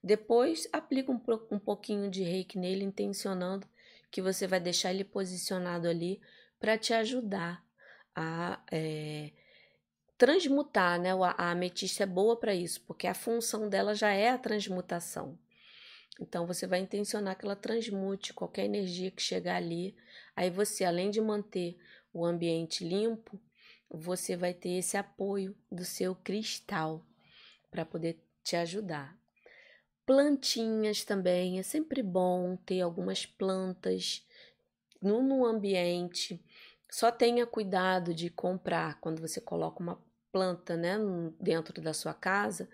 [0.03, 3.67] Depois, aplica um, um pouquinho de reiki nele, intencionando
[4.11, 6.21] que você vai deixar ele posicionado ali
[6.59, 7.65] para te ajudar
[8.15, 9.31] a é,
[10.19, 11.11] transmutar, né?
[11.37, 15.39] A ametista é boa para isso, porque a função dela já é a transmutação.
[16.21, 19.97] Então você vai intencionar que ela transmute qualquer energia que chegar ali.
[20.37, 21.79] Aí você, além de manter
[22.13, 23.41] o ambiente limpo,
[23.89, 27.05] você vai ter esse apoio do seu cristal
[27.71, 29.22] para poder te ajudar.
[30.05, 34.27] Plantinhas também, é sempre bom ter algumas plantas
[35.01, 36.43] no, no ambiente.
[36.91, 40.97] Só tenha cuidado de comprar quando você coloca uma planta né,
[41.41, 42.69] dentro da sua casa,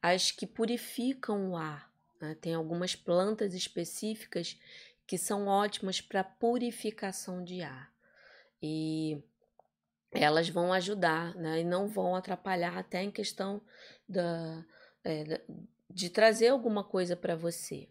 [0.00, 1.92] as que purificam o ar.
[2.20, 2.34] Né?
[2.40, 4.58] Tem algumas plantas específicas
[5.06, 7.92] que são ótimas para purificação de ar.
[8.60, 9.22] E
[10.10, 11.60] elas vão ajudar né?
[11.60, 13.60] e não vão atrapalhar até em questão
[14.08, 14.64] da,
[15.04, 15.40] é,
[15.94, 17.88] de trazer alguma coisa para você.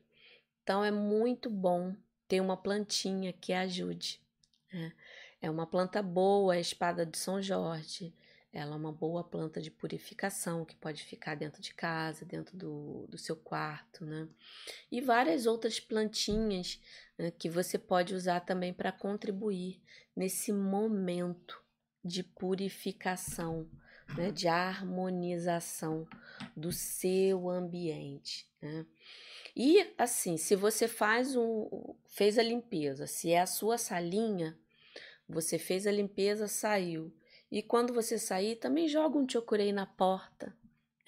[0.63, 1.95] Então é muito bom
[2.27, 4.21] ter uma plantinha que ajude.
[4.71, 4.93] Né?
[5.41, 8.13] É uma planta boa, a espada de São Jorge.
[8.53, 13.07] Ela é uma boa planta de purificação que pode ficar dentro de casa, dentro do,
[13.07, 14.27] do seu quarto, né?
[14.91, 16.81] E várias outras plantinhas
[17.17, 19.81] né, que você pode usar também para contribuir
[20.13, 21.61] nesse momento
[22.03, 23.69] de purificação
[24.17, 26.07] né, de harmonização
[26.55, 28.47] do seu ambiente.
[28.61, 28.85] Né?
[29.55, 34.57] E assim, se você faz um, fez a limpeza, se é a sua salinha,
[35.27, 37.13] Você fez a limpeza, saiu.
[37.49, 40.53] E quando você sair, também joga um chokurei na porta,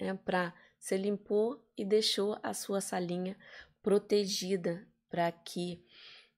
[0.00, 3.36] né, para você limpou e deixou a sua salinha
[3.82, 5.84] protegida para que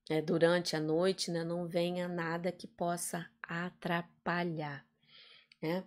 [0.08, 4.86] é, durante a noite né, não venha nada que possa atrapalhar.
[5.60, 5.84] Né?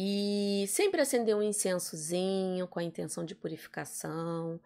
[0.00, 4.60] E sempre acender um incensozinho com a intenção de purificação.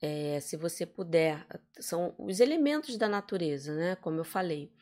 [0.00, 1.44] É, se você puder,
[1.80, 3.96] são os elementos da natureza, né?
[3.96, 4.72] Como eu falei.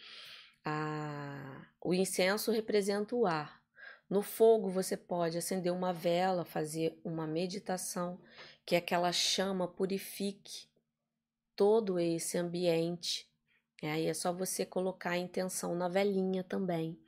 [0.62, 3.62] A, o incenso representa o ar.
[4.11, 8.21] No fogo você pode acender uma vela, fazer uma meditação,
[8.67, 10.69] que aquela chama purifique
[11.57, 13.27] todo esse ambiente.
[13.83, 16.99] Aí é só você colocar a intenção na velinha também.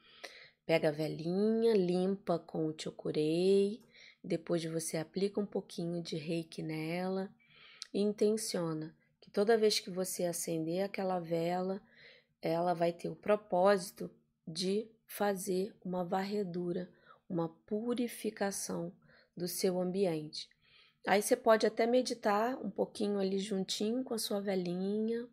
[0.67, 3.81] Pega a velinha, limpa com o chokurei,
[4.23, 7.33] depois você aplica um pouquinho de reiki nela
[7.95, 11.81] e intenciona que toda vez que você acender aquela vela,
[12.43, 14.11] ela vai ter o propósito
[14.47, 16.91] de fazer uma varredura,
[17.29, 18.93] uma purificação
[19.37, 20.49] do seu ambiente.
[21.07, 25.29] Aí você pode até meditar um pouquinho ali juntinho com a sua velhinha,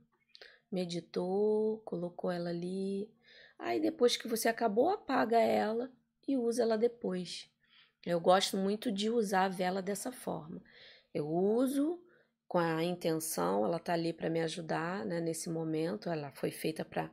[0.72, 3.10] meditou, colocou ela ali,
[3.64, 5.90] Aí depois que você acabou, apaga ela
[6.28, 7.50] e usa ela depois.
[8.06, 10.62] Eu gosto muito de usar a vela dessa forma.
[11.14, 12.04] Eu uso
[12.46, 16.84] com a intenção, ela tá ali para me ajudar, né, nesse momento, ela foi feita
[16.84, 17.10] para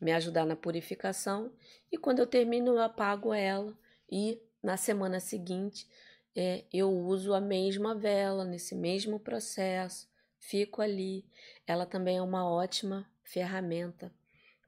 [0.00, 1.52] me ajudar na purificação,
[1.92, 3.76] e quando eu termino, eu apago ela
[4.10, 5.86] e na semana seguinte
[6.34, 11.26] é, eu uso a mesma vela nesse mesmo processo, fico ali.
[11.66, 14.14] Ela também é uma ótima ferramenta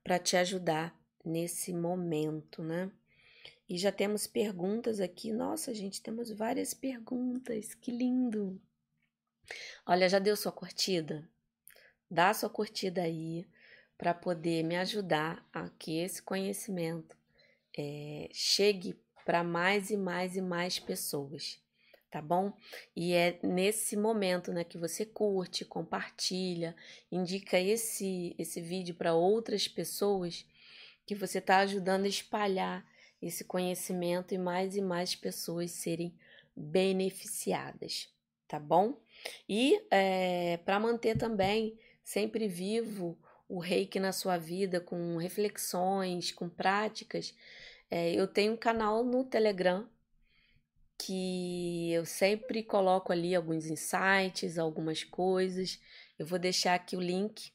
[0.02, 2.90] para te ajudar nesse momento, né?
[3.68, 5.32] E já temos perguntas aqui.
[5.32, 7.74] Nossa, gente, temos várias perguntas.
[7.74, 8.60] Que lindo!
[9.86, 11.28] Olha, já deu sua curtida?
[12.10, 13.46] Dá sua curtida aí
[13.96, 17.16] para poder me ajudar a que esse conhecimento
[17.76, 21.60] é, chegue para mais e mais e mais pessoas,
[22.10, 22.52] tá bom?
[22.94, 26.74] E é nesse momento, né, que você curte, compartilha,
[27.10, 30.44] indica esse esse vídeo para outras pessoas
[31.14, 32.86] que você está ajudando a espalhar
[33.20, 36.14] esse conhecimento e mais e mais pessoas serem
[36.56, 38.08] beneficiadas,
[38.48, 39.00] tá bom?
[39.48, 46.48] E é, para manter também sempre vivo o reiki na sua vida, com reflexões, com
[46.48, 47.34] práticas,
[47.90, 49.86] é, eu tenho um canal no Telegram
[50.98, 55.80] que eu sempre coloco ali alguns insights, algumas coisas.
[56.18, 57.52] Eu vou deixar aqui o link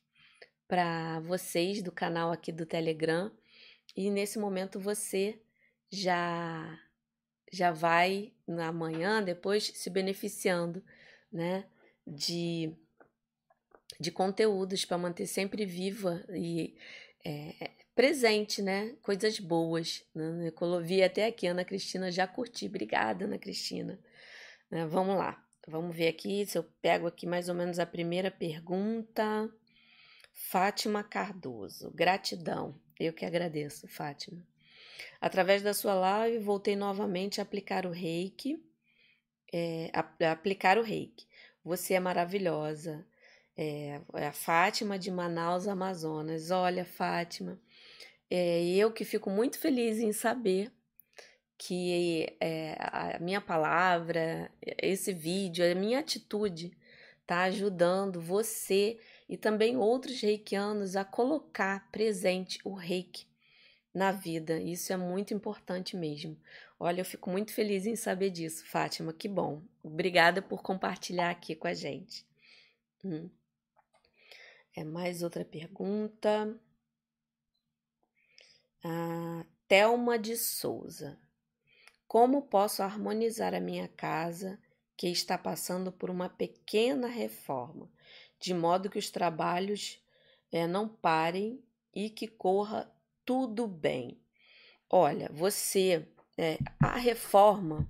[0.68, 3.32] para vocês do canal aqui do Telegram
[3.98, 5.42] e nesse momento você
[5.92, 6.80] já
[7.52, 10.84] já vai na manhã depois se beneficiando,
[11.32, 11.66] né,
[12.06, 12.74] de
[14.00, 16.78] de conteúdos para manter sempre viva e
[17.26, 18.96] é, presente, né?
[19.02, 20.06] Coisas boas.
[20.14, 20.52] Né?
[20.62, 22.68] Eu vi até aqui, Ana Cristina, já curti.
[22.68, 24.00] Obrigada, Ana Cristina.
[24.70, 24.86] Né?
[24.86, 25.44] Vamos lá.
[25.68, 29.52] Vamos ver aqui se eu pego aqui mais ou menos a primeira pergunta.
[30.32, 32.80] Fátima Cardoso, gratidão.
[33.00, 34.46] Eu que agradeço, Fátima.
[35.22, 38.62] Através da sua live, voltei novamente a aplicar o reiki.
[39.52, 41.28] É, a, a aplicar o reiki.
[41.64, 43.06] Você é maravilhosa.
[43.56, 46.52] É, é, a Fátima de Manaus, Amazonas.
[46.52, 47.60] Olha, Fátima,
[48.30, 50.72] é, eu que fico muito feliz em saber
[51.58, 56.72] que é, a minha palavra, esse vídeo, a minha atitude
[57.22, 63.28] está ajudando você e também outros reikianos a colocar presente o reiki
[63.94, 64.60] na vida.
[64.60, 66.40] Isso é muito importante mesmo.
[66.80, 69.12] Olha, eu fico muito feliz em saber disso, Fátima.
[69.12, 69.62] Que bom.
[69.84, 72.26] Obrigada por compartilhar aqui com a gente.
[73.04, 73.30] Hum.
[74.76, 76.56] É mais outra pergunta.
[78.84, 81.20] Ah, Thelma de Souza.
[82.08, 84.60] Como posso harmonizar a minha casa
[84.96, 87.92] que está passando por uma pequena reforma?
[88.40, 90.02] De modo que os trabalhos
[90.52, 91.62] é, não parem
[91.94, 92.92] e que corra
[93.26, 94.18] tudo bem.
[94.90, 96.08] Olha, você,
[96.38, 97.88] é, a reforma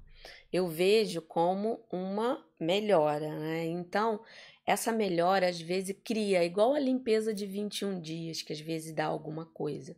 [0.51, 3.65] eu vejo como uma melhora, né?
[3.65, 4.21] Então,
[4.65, 9.05] essa melhora às vezes cria, igual a limpeza de 21 dias, que às vezes dá
[9.05, 9.95] alguma coisa.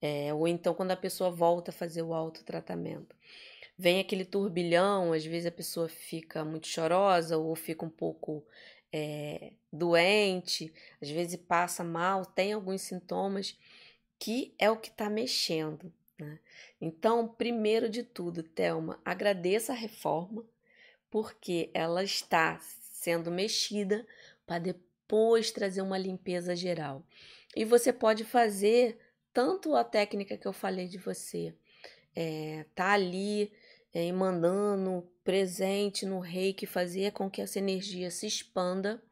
[0.00, 3.14] É, ou então quando a pessoa volta a fazer o autotratamento.
[3.76, 8.44] Vem aquele turbilhão, às vezes a pessoa fica muito chorosa ou fica um pouco
[8.92, 13.56] é, doente, às vezes passa mal, tem alguns sintomas,
[14.18, 15.92] que é o que está mexendo.
[16.18, 16.38] Né?
[16.80, 20.44] Então, primeiro de tudo, Thelma, agradeça a reforma,
[21.10, 24.06] porque ela está sendo mexida
[24.46, 27.04] para depois trazer uma limpeza geral.
[27.56, 28.98] E você pode fazer
[29.32, 31.54] tanto a técnica que eu falei de você
[32.14, 33.52] é, tá ali
[33.92, 39.02] é, emanando presente no reiki, fazer com que essa energia se expanda,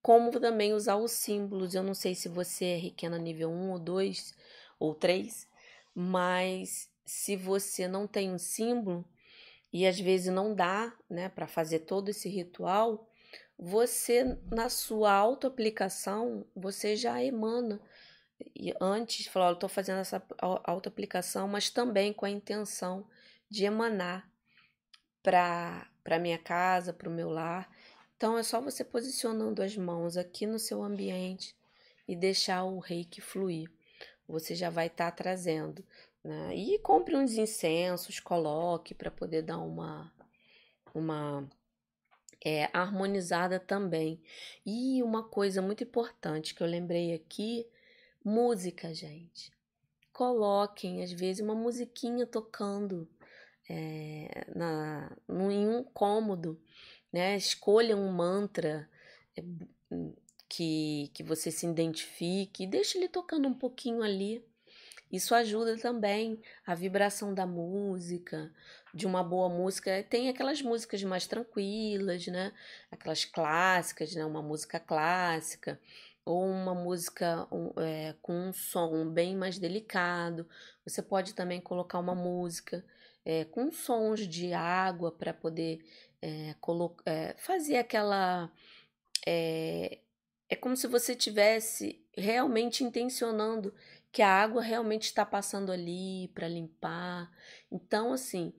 [0.00, 1.74] como também usar os símbolos.
[1.74, 4.34] Eu não sei se você é reikena nível 1 ou 2
[4.78, 5.48] ou 3,
[5.94, 9.04] mas se você não tem um símbolo
[9.72, 13.08] e às vezes não dá, né, para fazer todo esse ritual,
[13.58, 17.80] você na sua autoaplicação, você já emana
[18.54, 20.22] e antes falou, estou fazendo essa
[20.64, 23.06] autoaplicação, mas também com a intenção
[23.48, 24.30] de emanar
[25.22, 27.68] para para minha casa, para o meu lar.
[28.16, 31.56] Então é só você posicionando as mãos aqui no seu ambiente
[32.06, 33.68] e deixar o reiki fluir.
[34.28, 35.84] Você já vai estar tá trazendo.
[36.22, 36.54] Né?
[36.54, 40.12] E compre uns incensos, coloque para poder dar uma,
[40.94, 41.44] uma
[42.44, 44.22] é, harmonizada também.
[44.64, 47.66] E uma coisa muito importante que eu lembrei aqui
[48.28, 49.52] Música, gente.
[50.12, 53.08] Coloquem, às vezes, uma musiquinha tocando
[53.68, 56.60] é, na, em um cômodo,
[57.12, 57.36] né?
[57.36, 58.88] Escolha um mantra
[59.36, 59.42] é,
[60.48, 64.44] que, que você se identifique deixe ele tocando um pouquinho ali.
[65.10, 68.52] Isso ajuda também a vibração da música,
[68.92, 70.04] de uma boa música.
[70.10, 72.52] Tem aquelas músicas mais tranquilas, né?
[72.90, 74.24] Aquelas clássicas, né?
[74.24, 75.80] Uma música clássica
[76.24, 77.46] ou uma música
[77.78, 80.48] é, com um som bem mais delicado.
[80.84, 82.84] Você pode também colocar uma música
[83.26, 85.84] é, com sons de água para poder
[86.22, 86.54] é,
[87.04, 88.52] é, fazer aquela.
[89.26, 89.98] É,
[90.48, 93.74] é como se você tivesse realmente intencionando
[94.12, 97.30] que a água realmente está passando ali para limpar.
[97.70, 98.54] Então, assim,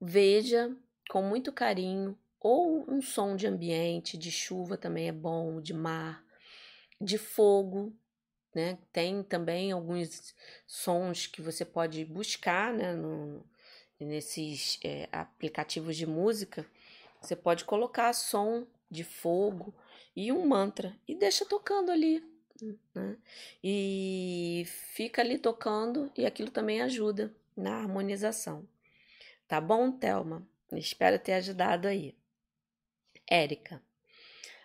[0.00, 0.74] veja
[1.10, 6.24] com muito carinho, ou um som de ambiente, de chuva também é bom, de mar
[7.00, 7.94] de fogo,
[8.54, 8.78] né?
[8.90, 10.34] Tem também alguns
[10.66, 12.94] sons que você pode buscar, né?
[12.94, 13.44] No,
[14.04, 16.66] nesses é, aplicativos de música,
[17.20, 19.74] você pode colocar som de fogo
[20.14, 22.22] e um mantra e deixa tocando ali,
[22.94, 23.16] né?
[23.62, 28.66] E fica ali tocando e aquilo também ajuda na harmonização.
[29.48, 30.46] Tá bom, Thelma?
[30.72, 32.14] Espero ter ajudado aí.
[33.28, 33.82] Érica.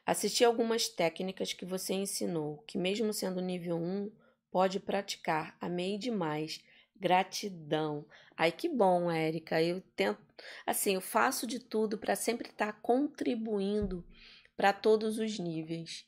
[0.05, 4.11] Assisti algumas técnicas que você ensinou, que mesmo sendo nível 1,
[4.51, 5.55] pode praticar.
[5.61, 6.59] Amei demais.
[7.01, 8.05] Gratidão.
[8.37, 9.59] Ai, que bom, Érica.
[9.59, 10.21] Eu tento,
[10.67, 14.05] assim, eu faço de tudo para sempre estar tá contribuindo
[14.55, 16.05] para todos os níveis.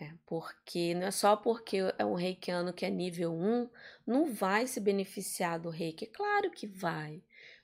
[0.00, 3.68] É, porque não é só porque é um reikiano que é nível 1,
[4.06, 6.06] não vai se beneficiar do reiki.
[6.06, 7.20] Claro que vai.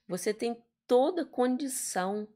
[0.09, 2.27] Você tem toda condição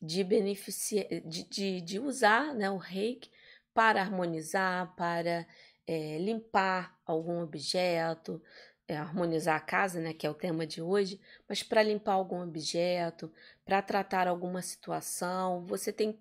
[0.00, 3.28] de beneficiar, de, de, de usar né, o reiki
[3.74, 5.44] para harmonizar, para
[5.84, 8.40] é, limpar algum objeto,
[8.86, 12.42] é, harmonizar a casa, né, que é o tema de hoje, mas para limpar algum
[12.42, 13.32] objeto,
[13.64, 16.18] para tratar alguma situação, você tem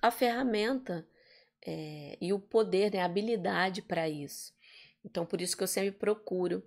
[0.00, 1.06] a ferramenta
[1.66, 4.52] é, e o poder, né, a habilidade para isso.
[5.04, 6.62] Então, por isso que eu sempre procuro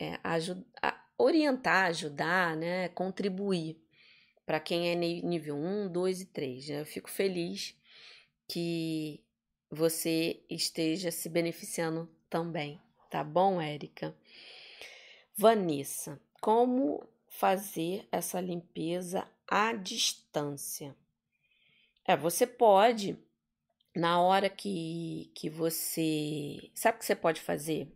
[0.00, 0.18] é,
[1.18, 3.80] orientar, ajudar, né, contribuir
[4.46, 6.68] para quem é nível 1, 2 e 3.
[6.68, 6.80] Né?
[6.80, 7.74] Eu fico feliz
[8.48, 9.22] que
[9.70, 12.80] você esteja se beneficiando também,
[13.10, 14.14] tá bom, Érica?
[15.36, 20.96] Vanessa, como fazer essa limpeza à distância?
[22.04, 23.18] É, você pode,
[23.94, 26.70] na hora que, que você.
[26.74, 27.92] Sabe o que você pode fazer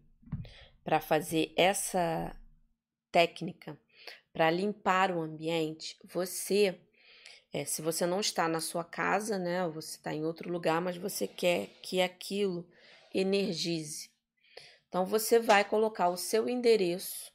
[0.83, 2.35] para fazer essa
[3.13, 3.79] técnica?
[4.39, 6.79] para limpar o ambiente, você,
[7.53, 10.97] é, se você não está na sua casa, né, você está em outro lugar, mas
[10.97, 12.65] você quer que aquilo
[13.13, 14.09] energize.
[14.89, 17.33] Então você vai colocar o seu endereço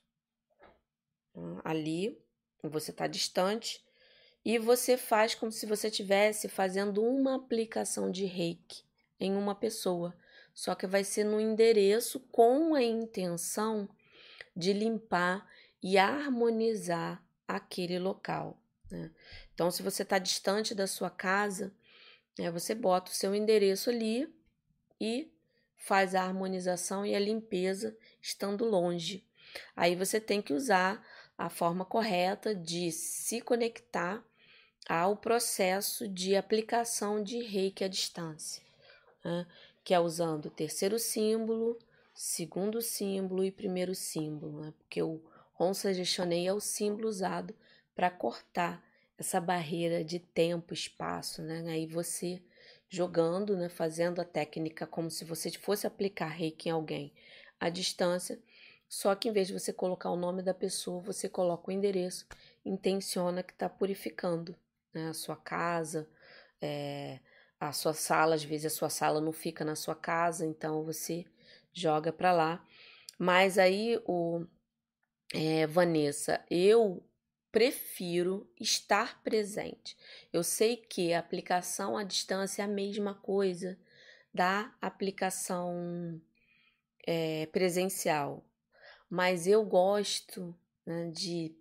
[1.35, 2.19] hum, ali,
[2.63, 3.83] você está distante,
[4.45, 8.83] e você faz como se você estivesse fazendo uma aplicação de reiki
[9.19, 10.15] em uma pessoa,
[10.53, 13.87] só que vai ser no endereço com a intenção
[14.55, 15.47] de limpar
[15.81, 18.57] e harmonizar aquele local.
[18.91, 19.11] Né?
[19.53, 21.73] Então, se você está distante da sua casa,
[22.37, 24.31] é, você bota o seu endereço ali
[24.99, 25.32] e
[25.83, 29.27] faz a harmonização e a limpeza estando longe.
[29.75, 31.05] Aí você tem que usar
[31.37, 34.23] a forma correta de se conectar
[34.87, 38.63] ao processo de aplicação de reiki à distância,
[39.25, 39.45] né?
[39.83, 41.77] que é usando o terceiro símbolo,
[42.13, 44.73] segundo símbolo e primeiro símbolo, né?
[44.77, 45.21] porque o
[45.59, 47.53] Onça gestionei é o símbolo usado
[47.93, 48.81] para cortar
[49.17, 51.63] essa barreira de tempo, espaço, né?
[51.67, 52.41] Aí você
[52.93, 57.11] jogando, né, fazendo a técnica como se você fosse aplicar reiki em alguém
[57.59, 58.39] à distância,
[58.87, 62.27] só que em vez de você colocar o nome da pessoa, você coloca o endereço,
[62.63, 64.55] intenciona que está purificando
[64.93, 65.09] né?
[65.09, 66.07] a sua casa,
[66.61, 67.19] é,
[67.59, 68.35] a sua sala.
[68.35, 71.25] Às vezes a sua sala não fica na sua casa, então você
[71.73, 72.63] joga para lá.
[73.17, 74.45] Mas aí, o
[75.33, 77.03] é, Vanessa, eu
[77.53, 79.95] prefiro estar presente.
[80.33, 83.77] Eu sei que a aplicação à distância é a mesma coisa
[84.33, 86.19] da aplicação
[87.05, 88.43] é, presencial,
[89.07, 91.55] mas eu gosto né, de,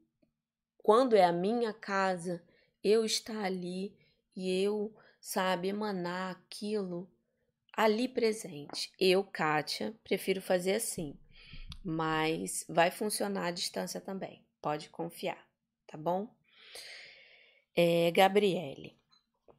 [0.78, 2.42] quando é a minha casa,
[2.82, 3.94] eu estar ali
[4.34, 7.06] e eu, sabe, emanar aquilo
[7.70, 8.90] ali presente.
[8.98, 11.18] Eu, Kátia, prefiro fazer assim,
[11.84, 15.51] mas vai funcionar à distância também, pode confiar
[15.92, 16.26] tá bom?
[17.76, 18.96] É, Gabriele.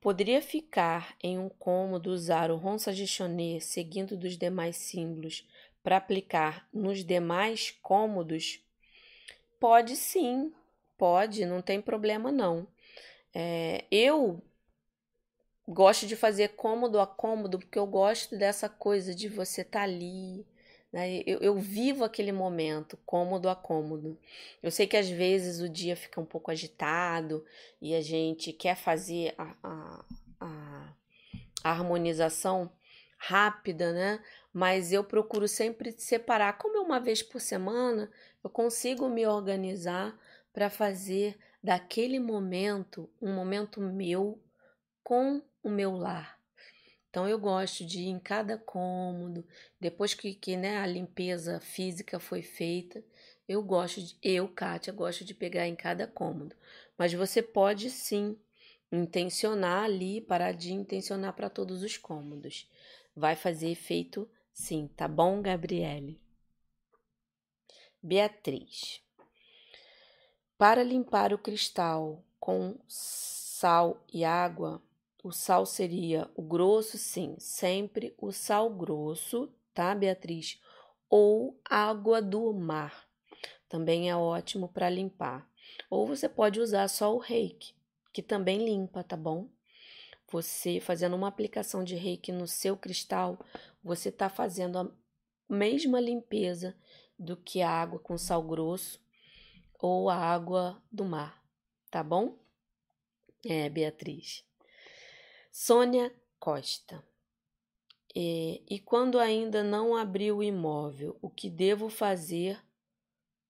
[0.01, 5.47] Poderia ficar em um cômodo usar o ronça Ronsagichoné seguindo dos demais símbolos
[5.83, 8.59] para aplicar nos demais cômodos?
[9.59, 10.51] Pode sim,
[10.97, 12.67] pode, não tem problema não.
[13.33, 14.41] É, eu
[15.67, 19.83] gosto de fazer cômodo a cômodo porque eu gosto dessa coisa de você estar tá
[19.83, 20.45] ali,
[20.93, 21.23] né?
[21.25, 24.15] Eu, eu, vivo aquele momento, cômodo a cômodo.
[24.61, 27.43] Eu sei que às vezes o dia fica um pouco agitado
[27.81, 30.05] e a gente quer fazer a, a,
[30.39, 30.93] a,
[31.63, 32.71] harmonização
[33.17, 34.23] rápida, né?
[34.53, 36.59] Mas eu procuro sempre separar.
[36.59, 38.11] Como é uma vez por semana,
[38.43, 40.15] eu consigo me organizar
[40.53, 44.39] para fazer daquele momento um momento meu
[45.03, 46.42] com o meu lar.
[47.13, 49.45] Então eu gosto de ir em cada cômodo,
[49.79, 53.05] depois que, que né, a limpeza física foi feita,
[53.47, 56.55] eu gosto de, eu, Kátia, gosto de pegar em cada cômodo.
[56.97, 58.35] Mas você pode sim
[58.91, 62.67] intencionar ali, parar de intencionar para todos os cômodos.
[63.15, 66.19] Vai fazer efeito sim, tá bom, Gabriele?
[68.01, 69.03] Beatriz.
[70.57, 74.81] Para limpar o cristal com sal e água,
[75.23, 80.61] o sal seria o grosso, sim, sempre o sal grosso, tá, Beatriz?
[81.09, 83.07] Ou água do mar.
[83.69, 85.49] Também é ótimo para limpar.
[85.89, 87.73] Ou você pode usar só o reiki,
[88.11, 89.49] que também limpa, tá bom?
[90.29, 93.39] Você fazendo uma aplicação de reiki no seu cristal,
[93.81, 94.91] você está fazendo a
[95.47, 96.75] mesma limpeza
[97.17, 99.01] do que a água com sal grosso
[99.79, 101.41] ou a água do mar,
[101.89, 102.37] tá bom?
[103.45, 104.43] É, Beatriz.
[105.55, 107.03] Sônia Costa.
[108.15, 112.59] E, e quando ainda não abri o imóvel, o que devo fazer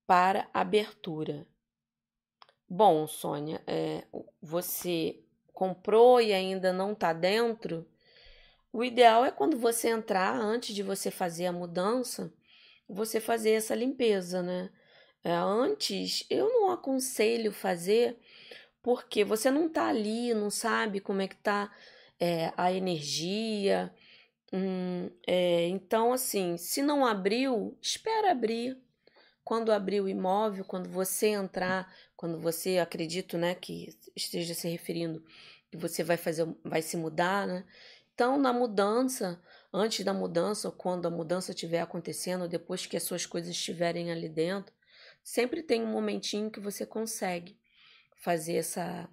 [0.05, 1.47] para abertura?
[2.67, 4.05] Bom, Sônia, é,
[4.41, 5.23] você
[5.53, 7.87] comprou e ainda não está dentro?
[8.73, 12.33] O ideal é quando você entrar, antes de você fazer a mudança,
[12.85, 14.69] você fazer essa limpeza, né?
[15.23, 18.19] É, antes, eu não aconselho fazer
[18.81, 21.71] porque você não tá ali, não sabe como é que tá
[22.19, 23.93] é, a energia.
[24.51, 28.77] Hum, é, então, assim, se não abriu, espera abrir.
[29.43, 35.21] Quando abrir o imóvel, quando você entrar, quando você acredito, né, que esteja se referindo
[35.69, 37.65] que você vai fazer, vai se mudar, né?
[38.13, 39.41] Então, na mudança,
[39.73, 44.11] antes da mudança, ou quando a mudança estiver acontecendo, depois que as suas coisas estiverem
[44.11, 44.73] ali dentro,
[45.23, 47.57] sempre tem um momentinho que você consegue
[48.17, 49.09] fazer essa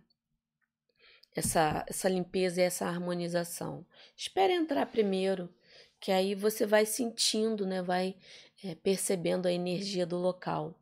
[1.35, 3.87] essa, essa limpeza e essa harmonização.
[4.17, 5.53] Espere entrar primeiro,
[6.01, 7.83] que aí você vai sentindo, né?
[7.83, 8.17] Vai
[8.65, 10.75] é, percebendo a energia do local.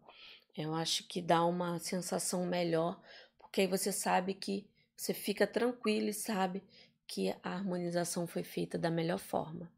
[0.56, 3.00] Eu acho que dá uma sensação melhor,
[3.38, 6.62] porque aí você sabe que você fica tranquilo e sabe
[7.06, 9.72] que a harmonização foi feita da melhor forma.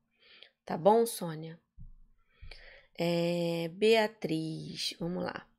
[0.65, 1.61] Tá bom, Sônia?
[2.99, 5.50] É, Beatriz, vamos lá.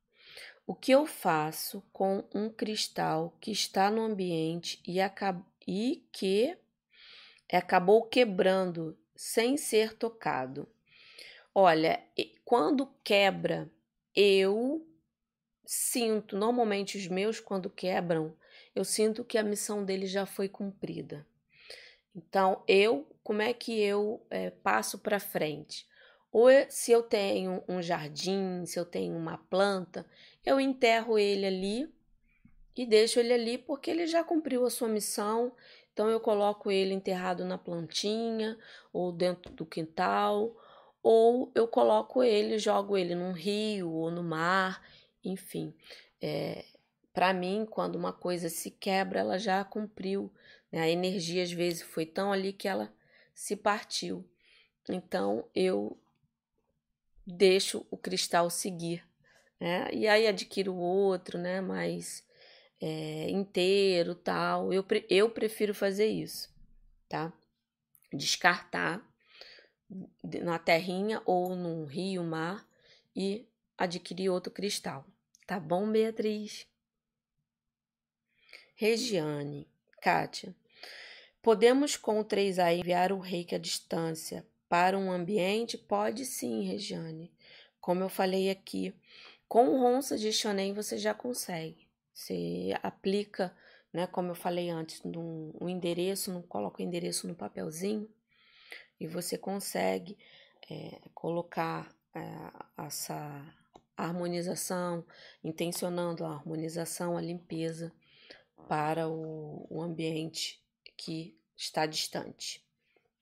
[0.66, 5.00] O que eu faço com um cristal que está no ambiente e,
[5.68, 6.58] e que
[7.52, 10.68] acabou quebrando sem ser tocado?
[11.54, 12.02] Olha,
[12.46, 13.70] quando quebra,
[14.16, 14.88] eu
[15.66, 18.36] sinto, normalmente os meus, quando quebram,
[18.76, 21.26] eu sinto que a missão deles já foi cumprida.
[22.16, 25.88] Então, eu, como é que eu é, passo para frente?
[26.32, 30.06] Ou se eu tenho um jardim, se eu tenho uma planta,
[30.46, 31.94] eu enterro ele ali
[32.76, 35.54] e deixo ele ali porque ele já cumpriu a sua missão.
[35.94, 38.58] Então eu coloco ele enterrado na plantinha
[38.94, 40.56] ou dentro do quintal,
[41.04, 44.82] ou eu coloco ele, jogo ele num rio ou no mar,
[45.24, 45.74] enfim.
[46.22, 46.66] É,
[47.14, 50.32] Para mim, quando uma coisa se quebra, ela já cumpriu.
[50.72, 50.82] Né?
[50.82, 52.94] A energia às vezes foi tão ali que ela
[53.34, 54.26] se partiu.
[54.90, 55.98] Então eu
[57.26, 59.04] deixo o cristal seguir,
[59.62, 59.88] né?
[59.94, 61.62] E aí adquiro outro, né?
[61.62, 62.26] Mais
[62.82, 64.74] é, inteiro, tal.
[64.74, 66.50] Eu, eu prefiro fazer isso,
[67.08, 67.32] tá?
[68.12, 69.08] Descartar
[70.42, 72.68] na terrinha ou num rio, mar
[73.16, 73.48] e
[73.78, 75.06] adquirir outro cristal.
[75.46, 76.66] Tá bom, Beatriz?
[78.74, 79.68] Regiane,
[80.02, 80.56] Kátia.
[81.40, 85.78] Podemos com o 3A enviar o reiki à distância para um ambiente?
[85.78, 87.32] Pode sim, Regiane.
[87.80, 88.94] Como eu falei aqui,
[89.52, 91.86] com Ronça de Shonen você já consegue.
[92.14, 93.54] Você aplica,
[93.92, 98.10] né, como eu falei antes, no, o endereço, no, coloca o endereço no papelzinho
[98.98, 100.18] e você consegue
[100.70, 102.22] é, colocar é,
[102.78, 103.54] essa
[103.98, 105.06] harmonização,
[105.44, 107.92] intencionando a harmonização, a limpeza
[108.70, 110.64] para o, o ambiente
[110.96, 112.66] que está distante.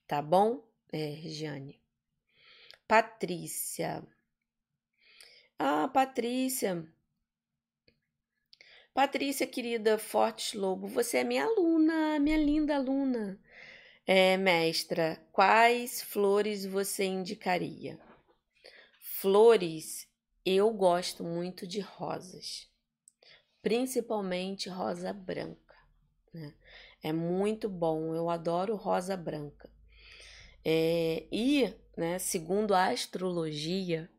[0.05, 1.81] Tá bom, é, Regiane?
[2.87, 4.07] Patrícia.
[5.61, 6.87] Ah, Patrícia.
[8.93, 13.37] Patrícia, querida Fortes Lobo, você é minha aluna, minha linda aluna.
[14.07, 17.99] É, mestra, quais flores você indicaria?
[19.01, 20.07] Flores,
[20.45, 22.71] eu gosto muito de rosas,
[23.61, 25.75] principalmente rosa branca.
[26.33, 26.53] Né?
[27.03, 29.69] É muito bom, eu adoro rosa branca.
[30.63, 34.09] É, e, né, segundo a astrologia,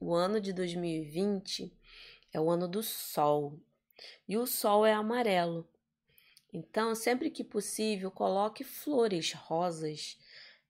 [0.00, 1.72] o ano de 2020
[2.32, 3.60] é o ano do Sol.
[4.26, 5.68] E o Sol é amarelo.
[6.52, 10.18] Então, sempre que possível, coloque flores rosas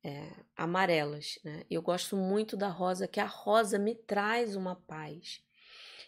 [0.02, 1.38] é, amarelas.
[1.44, 1.64] Né?
[1.70, 5.42] Eu gosto muito da rosa, que a rosa me traz uma paz.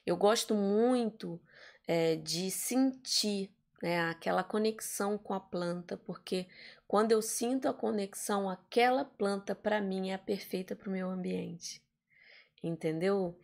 [0.05, 1.41] Eu gosto muito
[1.87, 3.51] é, de sentir
[3.81, 6.47] né, aquela conexão com a planta, porque
[6.87, 11.09] quando eu sinto a conexão, aquela planta para mim é a perfeita para o meu
[11.09, 11.83] ambiente.
[12.63, 13.39] Entendeu,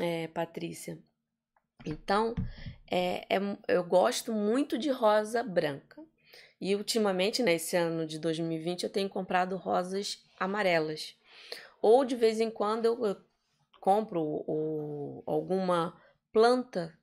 [0.00, 0.98] é, Patrícia?
[1.86, 2.34] Então,
[2.90, 3.38] é, é,
[3.68, 6.02] eu gosto muito de rosa branca.
[6.60, 11.16] E ultimamente, nesse né, ano de 2020, eu tenho comprado rosas amarelas.
[11.80, 13.16] Ou de vez em quando eu, eu
[13.80, 16.00] compro ou, alguma
[16.32, 16.96] planta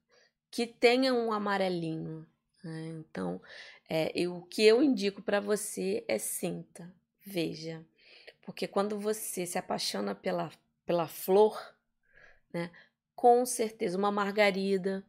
[0.51, 2.28] que tenha um amarelinho.
[2.63, 2.88] Né?
[2.99, 3.41] Então,
[3.89, 6.93] é, eu, o que eu indico para você é cinta.
[7.26, 7.84] Veja,
[8.41, 10.51] porque quando você se apaixona pela,
[10.86, 11.59] pela flor,
[12.53, 12.71] né,
[13.15, 15.05] com certeza uma margarida,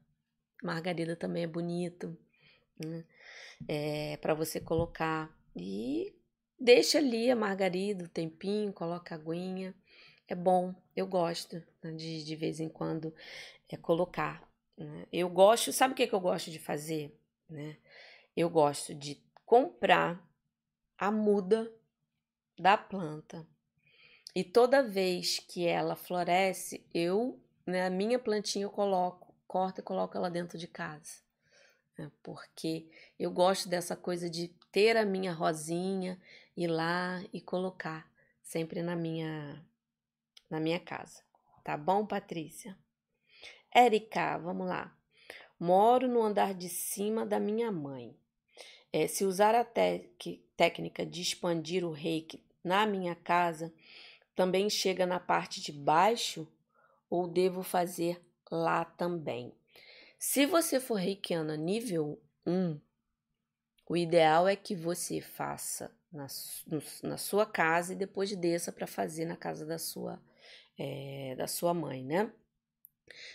[0.63, 2.17] margarida também é bonito,
[2.79, 3.05] né?
[3.67, 6.15] É, para você colocar e
[6.59, 9.75] deixa ali a margarida, o tempinho, coloca a aguinha.
[10.29, 13.15] É bom, eu gosto né, de de vez em quando
[13.69, 14.47] é, colocar.
[14.77, 15.07] Né?
[15.13, 17.19] Eu gosto, sabe o que, que eu gosto de fazer?
[17.49, 17.77] Né?
[18.37, 20.23] Eu gosto de comprar
[20.99, 21.73] a muda
[22.59, 23.47] da planta
[24.37, 29.83] e toda vez que ela floresce, eu, na né, minha plantinha, eu coloco corta e
[29.83, 31.23] coloco ela dentro de casa.
[31.97, 32.13] Né?
[32.23, 32.87] Porque
[33.19, 36.21] eu gosto dessa coisa de ter a minha rosinha,
[36.55, 38.13] ir lá e colocar
[38.43, 39.65] sempre na minha
[40.51, 41.23] na minha casa.
[41.65, 42.77] Tá bom, Patrícia?
[43.75, 44.95] Érica, vamos lá.
[45.59, 48.15] Moro no andar de cima da minha mãe.
[48.93, 53.73] É, se usar a técnica de expandir o reiki na minha casa,
[54.37, 56.47] também chega na parte de baixo
[57.09, 59.53] ou devo fazer lá também.
[60.19, 62.79] Se você for reikiana nível 1,
[63.89, 66.27] o ideal é que você faça na,
[67.03, 70.23] na sua casa e depois desça para fazer na casa da sua,
[70.79, 72.33] é, da sua mãe, né?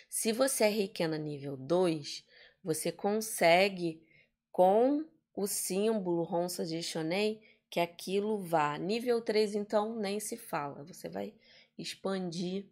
[0.08, 2.24] Se você é reikiana nível 2,
[2.62, 4.06] você consegue
[4.50, 7.40] com o símbolo Honsa de Shonen
[7.72, 8.76] que aquilo vá.
[8.76, 10.84] Nível 3, então, nem se fala.
[10.84, 11.32] Você vai
[11.78, 12.66] expandir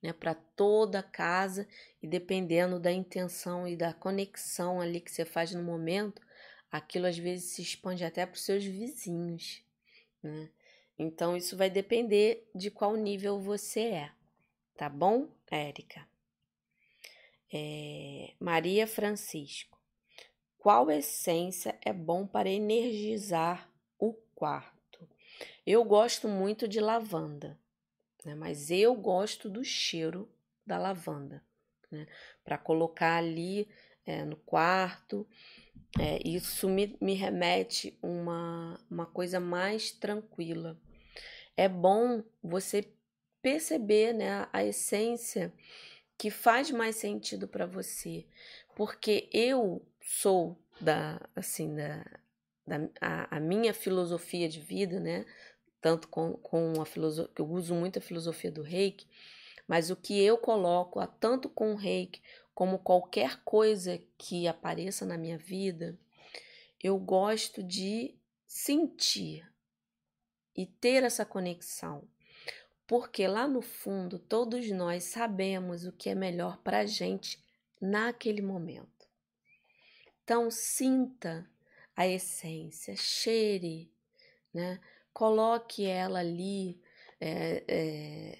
[0.00, 1.66] né, para toda a casa
[2.00, 6.22] e dependendo da intenção e da conexão ali que você faz no momento,
[6.70, 9.60] aquilo às vezes se expande até para os seus vizinhos,
[10.22, 10.48] né?
[10.96, 14.12] Então isso vai depender de qual nível você é,
[14.76, 16.06] tá bom, Érica?
[17.52, 19.80] É, Maria Francisco,
[20.58, 23.73] qual essência é bom para energizar
[24.34, 25.08] quarto?
[25.66, 27.58] Eu gosto muito de lavanda
[28.24, 28.34] né?
[28.34, 30.28] Mas eu gosto do cheiro
[30.66, 31.42] da lavanda,
[31.90, 32.06] né?
[32.42, 33.68] Para colocar ali
[34.06, 35.26] é, no quarto.
[36.00, 40.80] É, isso me, me remete uma, uma coisa mais tranquila.
[41.56, 42.88] É bom você
[43.40, 45.52] perceber né, a essência
[46.16, 48.24] que faz mais sentido para você,
[48.74, 52.04] porque eu sou da assim da,
[52.66, 55.24] da a, a minha filosofia de vida, né?
[55.84, 59.06] tanto com, com a filosofia, eu uso muito a filosofia do reiki,
[59.68, 62.22] Mas o que eu coloco, tanto com o reiki
[62.54, 65.98] como qualquer coisa que apareça na minha vida,
[66.82, 68.14] eu gosto de
[68.46, 69.46] sentir
[70.56, 72.08] e ter essa conexão.
[72.86, 77.44] Porque lá no fundo, todos nós sabemos o que é melhor para a gente
[77.78, 79.06] naquele momento.
[80.22, 81.46] Então, sinta
[81.96, 83.90] a essência, cheire,
[84.52, 84.80] né?
[85.12, 86.80] coloque ela ali
[87.20, 88.38] é, é,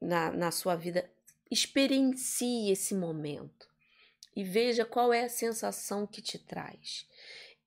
[0.00, 1.10] na, na sua vida,
[1.50, 3.68] experiencie esse momento
[4.34, 7.06] e veja qual é a sensação que te traz.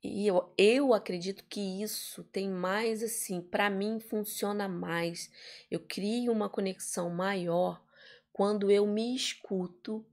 [0.01, 5.30] E eu, eu acredito que isso tem mais assim, para mim funciona mais.
[5.70, 7.84] Eu crio uma conexão maior
[8.32, 10.05] quando eu me escuto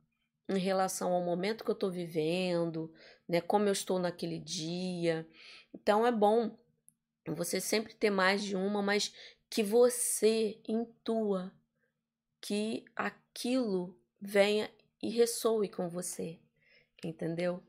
[0.48, 2.92] em relação ao momento que eu estou vivendo,
[3.28, 5.26] né, como eu estou naquele dia.
[5.74, 6.56] Então é bom
[7.26, 9.12] você sempre ter mais de uma, mas
[9.50, 11.52] que você intua
[12.40, 14.70] que aquilo venha
[15.02, 16.38] e ressoe com você,
[17.04, 17.62] entendeu?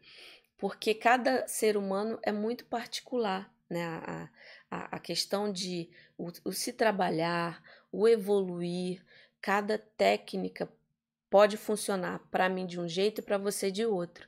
[0.58, 3.86] Porque cada ser humano é muito particular, né?
[3.86, 4.30] A,
[4.70, 9.04] a, a questão de o, o se trabalhar, o evoluir,
[9.42, 10.72] cada técnica
[11.30, 14.28] pode funcionar para mim de um jeito e para você de outro.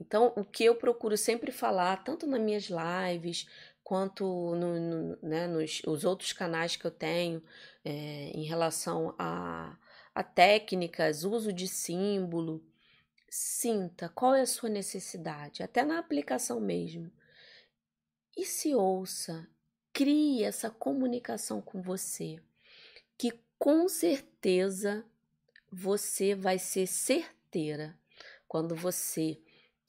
[0.00, 3.46] Então, o que eu procuro sempre falar, tanto nas minhas lives,
[3.82, 4.24] quanto
[4.56, 7.42] no, no, né, nos os outros canais que eu tenho
[7.84, 9.76] é, em relação a,
[10.14, 12.64] a técnicas, uso de símbolo,
[13.28, 17.12] sinta qual é a sua necessidade, até na aplicação mesmo.
[18.36, 19.46] E se ouça,
[19.92, 22.40] crie essa comunicação com você,
[23.18, 25.04] que com certeza
[25.70, 27.98] você vai ser certeira
[28.48, 29.40] quando você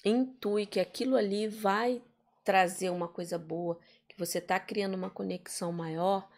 [0.05, 2.01] intui que aquilo ali vai
[2.43, 6.29] trazer uma coisa boa, que você está criando uma conexão maior,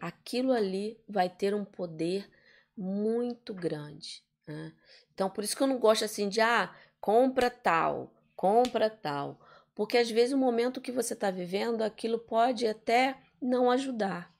[0.00, 2.30] aquilo ali vai ter um poder
[2.76, 4.22] muito grande.
[4.46, 4.72] Né?
[5.12, 9.40] Então, por isso que eu não gosto assim de, ah, compra tal, compra tal.
[9.74, 14.34] Porque às vezes o momento que você está vivendo, aquilo pode até não ajudar.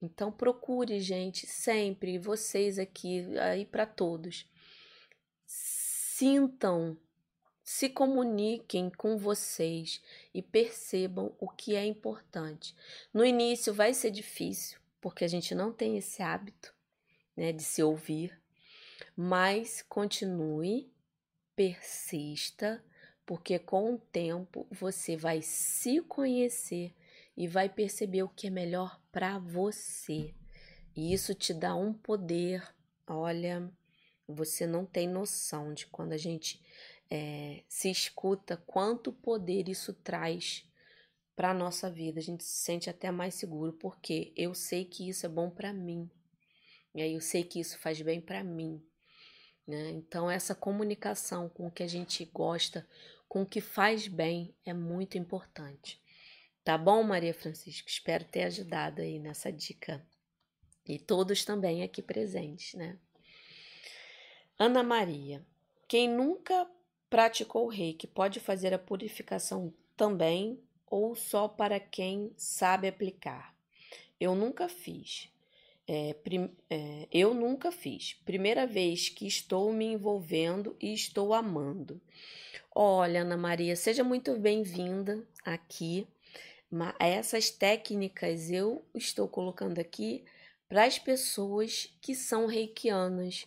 [0.00, 4.48] Então procure, gente, sempre, vocês aqui, aí para todos.
[5.46, 6.96] Sintam
[7.66, 10.00] se comuniquem com vocês
[10.32, 12.76] e percebam o que é importante.
[13.12, 16.72] No início vai ser difícil, porque a gente não tem esse hábito
[17.36, 18.40] né, de se ouvir,
[19.16, 20.88] mas continue,
[21.56, 22.80] persista,
[23.26, 26.94] porque com o tempo você vai se conhecer
[27.36, 30.32] e vai perceber o que é melhor para você.
[30.94, 32.62] E isso te dá um poder.
[33.08, 33.68] Olha,
[34.28, 36.64] você não tem noção de quando a gente
[37.10, 40.66] é, se escuta, quanto poder isso traz
[41.34, 42.18] para nossa vida.
[42.18, 45.72] A gente se sente até mais seguro, porque eu sei que isso é bom para
[45.72, 46.10] mim.
[46.94, 48.82] E aí eu sei que isso faz bem para mim.
[49.66, 49.90] Né?
[49.90, 52.88] Então, essa comunicação com o que a gente gosta,
[53.28, 56.00] com o que faz bem, é muito importante.
[56.64, 57.88] Tá bom, Maria Francisca?
[57.88, 60.04] Espero ter ajudado aí nessa dica.
[60.86, 62.98] E todos também aqui presentes, né?
[64.58, 65.44] Ana Maria.
[65.86, 66.66] Quem nunca
[67.08, 73.54] praticou o reiki pode fazer a purificação também ou só para quem sabe aplicar?
[74.20, 75.28] Eu nunca fiz.
[75.88, 78.14] É, prim, é, eu nunca fiz.
[78.24, 82.00] Primeira vez que estou me envolvendo e estou amando.
[82.74, 86.06] Olha, Ana Maria, seja muito bem-vinda aqui.
[86.98, 90.24] Essas técnicas eu estou colocando aqui
[90.68, 93.46] para as pessoas que são reikianas,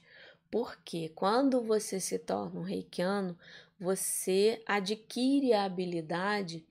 [0.52, 3.38] porque quando você se torna um reikiano,
[3.80, 6.66] você adquire a habilidade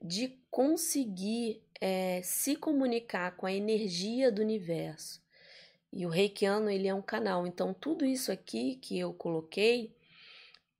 [0.00, 5.20] de conseguir é, se comunicar com a energia do universo.
[5.92, 7.46] E o reikiano ele é um canal.
[7.46, 9.94] Então, tudo isso aqui que eu coloquei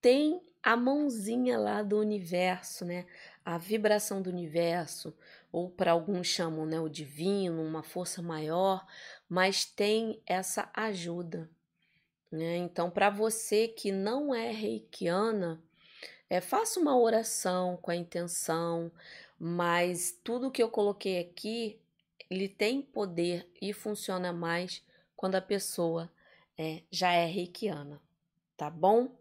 [0.01, 3.07] tem a mãozinha lá do universo, né?
[3.45, 5.17] A vibração do universo,
[5.53, 8.85] ou para alguns chamam né, o divino, uma força maior,
[9.29, 11.49] mas tem essa ajuda.
[12.31, 12.57] Né?
[12.57, 15.63] Então, para você que não é reikiana,
[16.29, 18.91] é, faça uma oração com a intenção,
[19.39, 21.81] mas tudo que eu coloquei aqui,
[22.29, 24.83] ele tem poder e funciona mais
[25.15, 26.11] quando a pessoa
[26.59, 28.01] é, já é reikiana,
[28.57, 29.17] tá bom?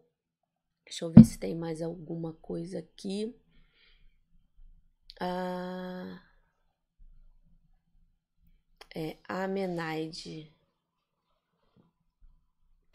[0.86, 3.36] Deixa eu ver se tem mais alguma coisa aqui.
[5.20, 6.22] Ah,
[8.96, 10.55] é, a Menaide.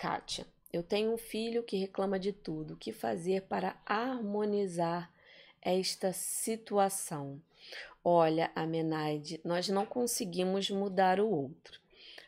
[0.01, 2.73] Kátia, eu tenho um filho que reclama de tudo.
[2.73, 5.13] O que fazer para harmonizar
[5.61, 7.39] esta situação?
[8.03, 11.79] Olha, Amenaide, nós não conseguimos mudar o outro.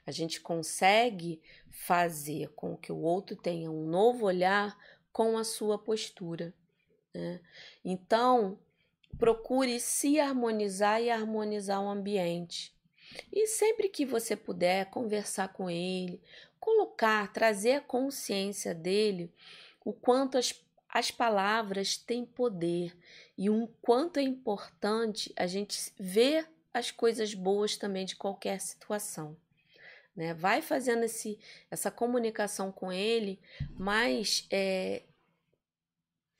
[0.06, 4.78] A gente consegue fazer com que o outro tenha um novo olhar
[5.10, 6.52] com a sua postura.
[7.14, 7.40] Né?
[7.82, 8.58] Então,
[9.18, 12.76] procure se harmonizar e harmonizar o ambiente.
[13.32, 16.20] E sempre que você puder conversar com ele,
[16.62, 19.34] colocar, trazer a consciência dele
[19.84, 20.54] o quanto as,
[20.88, 22.96] as palavras têm poder
[23.36, 29.36] e o quanto é importante a gente ver as coisas boas também de qualquer situação.
[30.14, 30.32] Né?
[30.34, 31.36] Vai fazendo esse,
[31.68, 33.40] essa comunicação com ele,
[33.76, 35.02] mas é,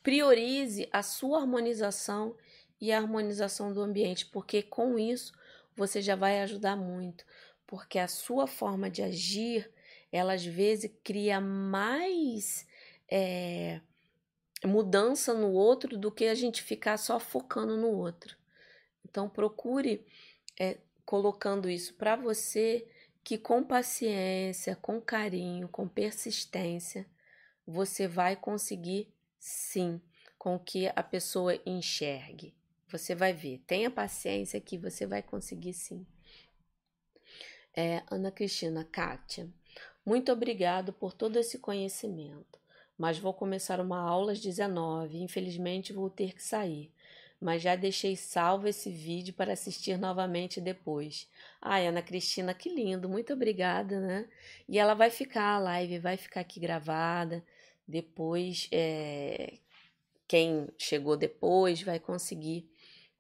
[0.05, 2.37] priorize a sua harmonização
[2.81, 5.33] e a harmonização do ambiente, porque com isso
[5.77, 7.25] você já vai ajudar muito,
[7.67, 9.69] porque a sua forma de agir,
[10.13, 12.67] ela às vezes cria mais
[13.11, 13.81] é,
[14.65, 18.37] mudança no outro do que a gente ficar só focando no outro.
[19.05, 20.07] Então procure
[20.61, 22.87] é, colocando isso para você
[23.25, 27.07] que com paciência, com carinho, com persistência,
[27.67, 30.01] você vai conseguir sim
[30.39, 32.55] com que a pessoa enxergue.
[32.89, 33.63] Você vai ver.
[33.67, 36.07] Tenha paciência que você vai conseguir sim.
[37.75, 39.49] É, Ana Cristina, Kátia,
[40.05, 42.61] muito obrigado por todo esse conhecimento.
[42.99, 45.23] Mas vou começar uma aula às 19.
[45.23, 46.93] Infelizmente vou ter que sair.
[47.41, 51.29] Mas já deixei salvo esse vídeo para assistir novamente depois.
[51.61, 54.29] Ai, Ana Cristina, que lindo, muito obrigada, né?
[54.69, 57.43] E ela vai ficar, a live vai ficar aqui gravada.
[57.87, 59.59] Depois, é,
[60.29, 62.71] quem chegou depois vai conseguir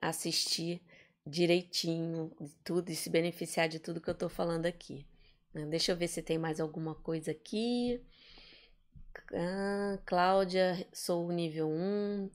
[0.01, 0.81] assistir
[1.27, 2.31] direitinho
[2.65, 5.05] tudo e se beneficiar de tudo que eu estou falando aqui.
[5.53, 5.67] Né?
[5.67, 8.01] Deixa eu ver se tem mais alguma coisa aqui.
[9.35, 12.31] Ah, Cláudia, sou nível 1.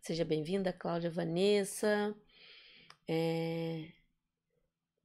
[0.00, 2.14] Seja bem-vinda, Cláudia Vanessa.
[3.08, 3.88] É...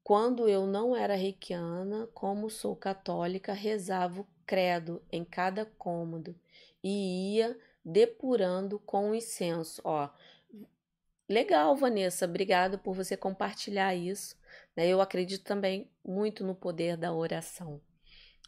[0.04, 6.36] Quando eu não era reikiana, como sou católica, rezava o credo em cada cômodo
[6.84, 9.82] e ia depurando com incenso.
[9.86, 10.10] Ó,
[11.32, 14.36] Legal, Vanessa, obrigado por você compartilhar isso.
[14.76, 14.88] Né?
[14.88, 17.82] Eu acredito também muito no poder da oração.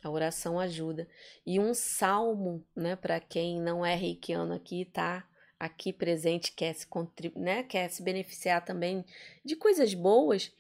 [0.04, 1.08] A oração ajuda.
[1.46, 5.26] E um salmo, né, para quem não é reikiano aqui, tá
[5.58, 6.88] aqui presente, quer se,
[7.38, 9.06] né, quer se beneficiar também
[9.46, 10.52] de coisas boas,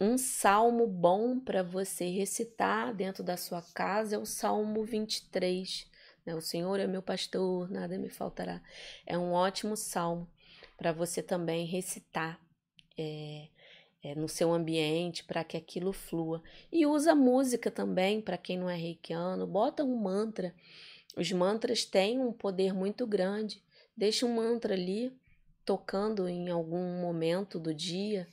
[0.00, 5.86] um salmo bom para você recitar dentro da sua casa é o Salmo 23.
[6.26, 6.34] Né?
[6.34, 8.60] O Senhor é meu pastor, nada me faltará.
[9.06, 10.28] É um ótimo salmo
[10.76, 12.40] para você também recitar
[12.98, 13.48] é,
[14.02, 16.42] é, no seu ambiente para que aquilo flua.
[16.70, 20.54] E usa música também, para quem não é reikiano, bota um mantra.
[21.16, 23.62] Os mantras têm um poder muito grande.
[23.96, 25.12] Deixa um mantra ali
[25.64, 28.26] tocando em algum momento do dia,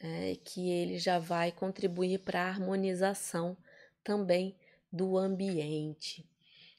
[0.00, 3.56] é, que ele já vai contribuir para a harmonização
[4.02, 4.56] também
[4.92, 6.24] do ambiente.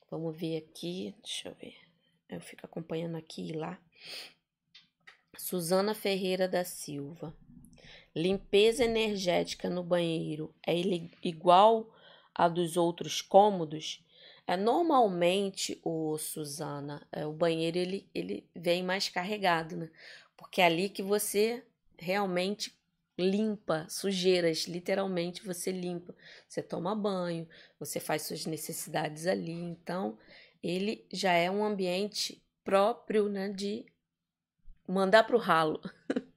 [0.10, 1.76] Vamos ver aqui, deixa eu ver.
[2.30, 3.80] Eu fico acompanhando aqui e lá.
[5.38, 7.34] Suzana Ferreira da Silva.
[8.18, 10.74] Limpeza energética no banheiro é
[11.22, 11.94] igual
[12.34, 14.04] a dos outros cômodos?
[14.48, 19.92] É normalmente o Suzana, é, o banheiro ele, ele vem mais carregado, né?
[20.36, 21.64] Porque é ali que você
[21.96, 22.76] realmente
[23.20, 26.16] limpa sujeiras, literalmente você limpa.
[26.48, 27.48] Você toma banho,
[27.80, 30.18] você faz suas necessidades ali, então
[30.64, 33.86] ele já é um ambiente próprio, né, de
[34.88, 35.80] mandar para o ralo.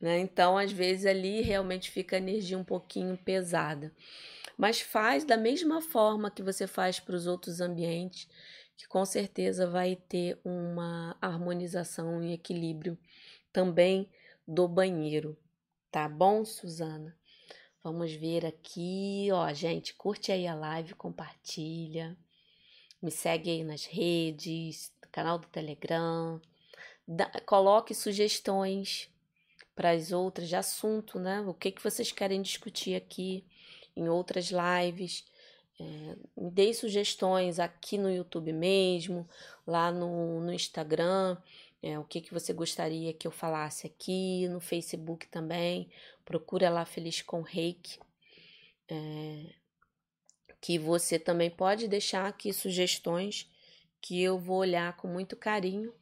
[0.00, 0.18] né?
[0.18, 3.92] Então, às vezes, ali realmente fica a energia um pouquinho pesada.
[4.56, 8.28] Mas faz da mesma forma que você faz para os outros ambientes,
[8.76, 12.98] que com certeza vai ter uma harmonização e equilíbrio
[13.52, 14.08] também
[14.46, 15.36] do banheiro.
[15.90, 17.16] Tá bom, Suzana?
[17.82, 22.16] Vamos ver aqui, ó, gente, curte aí a live, compartilha,
[23.00, 26.40] me segue aí nas redes, canal do Telegram,
[27.06, 29.08] da, coloque sugestões
[29.76, 31.42] para as outras de assunto, né?
[31.42, 33.44] O que, que vocês querem discutir aqui
[33.96, 35.24] em outras lives.
[35.78, 39.28] É, me dê sugestões aqui no YouTube mesmo,
[39.66, 41.36] lá no, no Instagram,
[41.82, 45.90] é, o que, que você gostaria que eu falasse aqui, no Facebook também.
[46.24, 47.98] Procura lá Feliz com Reiki.
[48.88, 49.54] É,
[50.60, 53.50] que você também pode deixar aqui sugestões
[54.00, 55.92] que eu vou olhar com muito carinho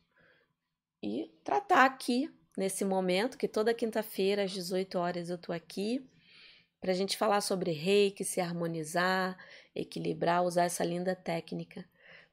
[1.03, 6.05] e tratar aqui nesse momento, que toda quinta-feira às 18 horas eu tô aqui
[6.81, 9.39] para a gente falar sobre reiki, se harmonizar,
[9.75, 11.85] equilibrar, usar essa linda técnica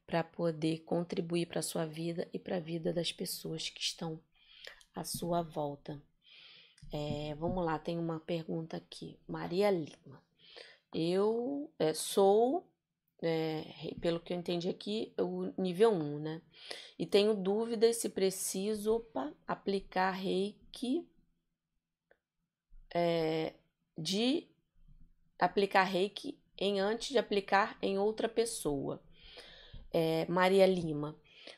[0.05, 4.19] para poder contribuir para a sua vida e para a vida das pessoas que estão
[4.93, 6.01] à sua volta.
[6.91, 9.17] É, vamos lá, tem uma pergunta aqui.
[9.25, 10.21] Maria Lima.
[10.93, 12.67] Eu é, sou,
[13.21, 16.41] é, pelo que eu entendi aqui, o nível 1, né?
[16.97, 21.07] E tenho dúvidas se preciso opa, aplicar reiki
[22.93, 23.53] é,
[23.97, 24.47] de
[25.39, 29.01] aplicar reiki em antes de aplicar em outra pessoa.
[29.91, 31.15] É, Maria Lima,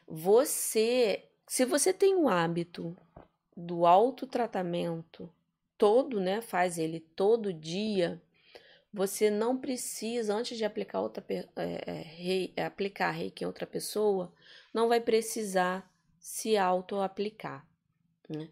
[0.08, 2.96] você, se você tem o hábito
[3.56, 5.30] do autotratamento
[5.78, 8.22] todo, né, faz ele todo dia,
[8.94, 14.32] você não precisa, antes de aplicar outra é, é, rei, aplicar reiki em outra pessoa,
[14.72, 17.66] não vai precisar se auto-aplicar.
[18.30, 18.50] Né?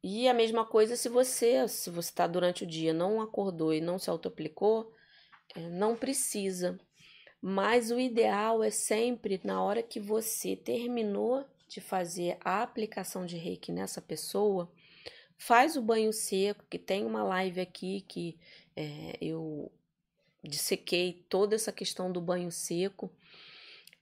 [0.00, 3.80] E a mesma coisa se você, se você está durante o dia, não acordou e
[3.80, 4.92] não se auto-aplicou,
[5.56, 6.78] é, não precisa.
[7.40, 13.36] Mas o ideal é sempre, na hora que você terminou de fazer a aplicação de
[13.36, 14.70] reiki nessa pessoa,
[15.36, 18.38] faz o banho seco, que tem uma live aqui que
[18.76, 19.70] é, eu
[20.42, 23.14] dissequei toda essa questão do banho seco,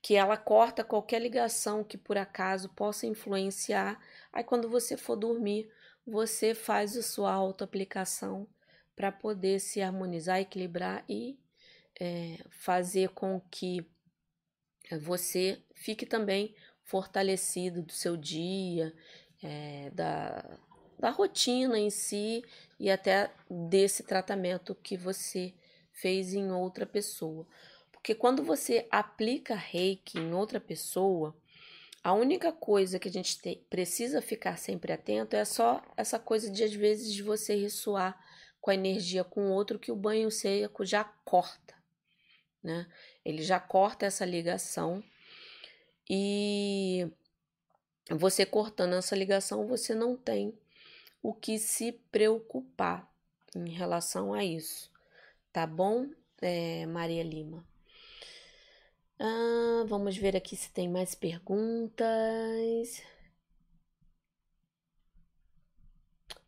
[0.01, 3.99] que ela corta qualquer ligação que por acaso possa influenciar.
[4.33, 5.71] Aí quando você for dormir,
[6.05, 8.47] você faz a sua autoaplicação
[8.95, 11.39] para poder se harmonizar, equilibrar e
[11.99, 13.85] é, fazer com que
[14.99, 18.93] você fique também fortalecido do seu dia,
[19.41, 20.59] é, da,
[21.01, 22.45] da rotina em si
[22.79, 25.53] e até desse tratamento que você
[25.91, 27.45] fez em outra pessoa.
[27.91, 31.35] Porque quando você aplica reiki em outra pessoa,
[32.03, 36.49] a única coisa que a gente te, precisa ficar sempre atento é só essa coisa
[36.49, 38.19] de, às vezes, de você ressoar
[38.59, 41.75] com a energia com outro que o banho seco já corta,
[42.63, 42.87] né?
[43.25, 45.03] Ele já corta essa ligação
[46.07, 47.07] e
[48.09, 50.57] você cortando essa ligação, você não tem
[51.21, 53.09] o que se preocupar
[53.55, 54.91] em relação a isso,
[55.51, 56.09] tá bom,
[56.41, 57.65] é, Maria Lima?
[59.19, 63.03] Ah, vamos ver aqui se tem mais perguntas.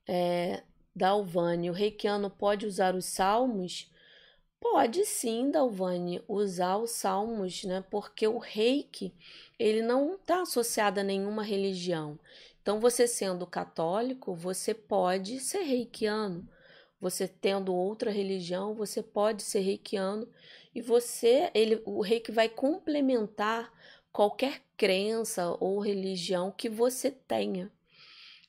[0.07, 0.63] É,
[0.95, 3.91] Dalvani, o reikiano pode usar os salmos?
[4.59, 7.83] Pode sim, Dalvani, usar os salmos, né?
[7.91, 9.13] Porque o reiki,
[9.59, 12.17] ele não está associado a nenhuma religião.
[12.63, 16.47] Então, você sendo católico, você pode ser reikiano.
[16.97, 20.25] Você tendo outra religião, você pode ser reikiano
[20.73, 23.69] e você, ele, o reiki vai complementar
[24.13, 27.69] qualquer crença ou religião que você tenha.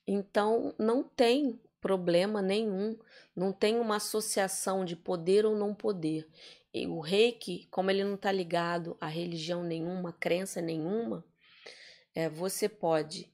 [0.06, 2.96] Então, não tem problema nenhum,
[3.34, 6.28] não tem uma associação de poder ou não poder.
[6.72, 11.24] E o reiki, como ele não está ligado a religião nenhuma, crença nenhuma,
[12.14, 13.33] é, você pode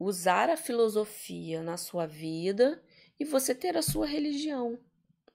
[0.00, 2.82] usar a filosofia na sua vida
[3.18, 4.78] e você ter a sua religião.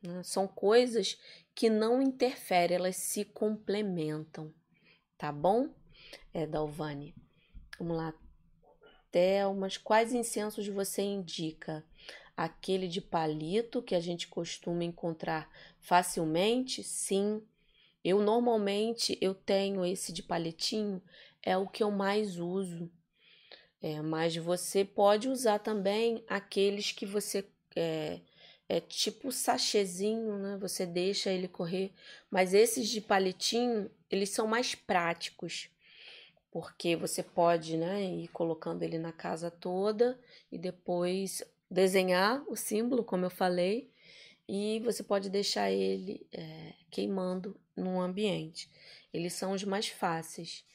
[0.02, 0.24] Né?
[0.24, 1.22] São coisas
[1.54, 4.52] que não interferem, elas se complementam,
[5.18, 5.70] tá bom?
[6.34, 7.14] É, Dalvani.
[7.78, 8.14] Vamos lá.
[9.12, 11.86] Thelmas, quais incensos você indica?
[12.36, 15.50] Aquele de palito que a gente costuma encontrar
[15.80, 16.84] facilmente?
[16.84, 17.42] Sim.
[18.04, 21.02] Eu normalmente eu tenho esse de palitinho,
[21.42, 22.92] é o que eu mais uso.
[23.86, 28.20] É, mas você pode usar também aqueles que você é,
[28.68, 30.58] é tipo sachêzinho, né?
[30.60, 31.94] Você deixa ele correr.
[32.32, 35.70] Mas esses de palitinho, eles são mais práticos,
[36.50, 40.20] porque você pode, né, ir colocando ele na casa toda
[40.52, 43.92] e depois desenhar o símbolo, como eu falei,
[44.50, 48.68] e você pode deixar ele é, queimando no ambiente.
[49.14, 50.66] Eles são os mais fáceis.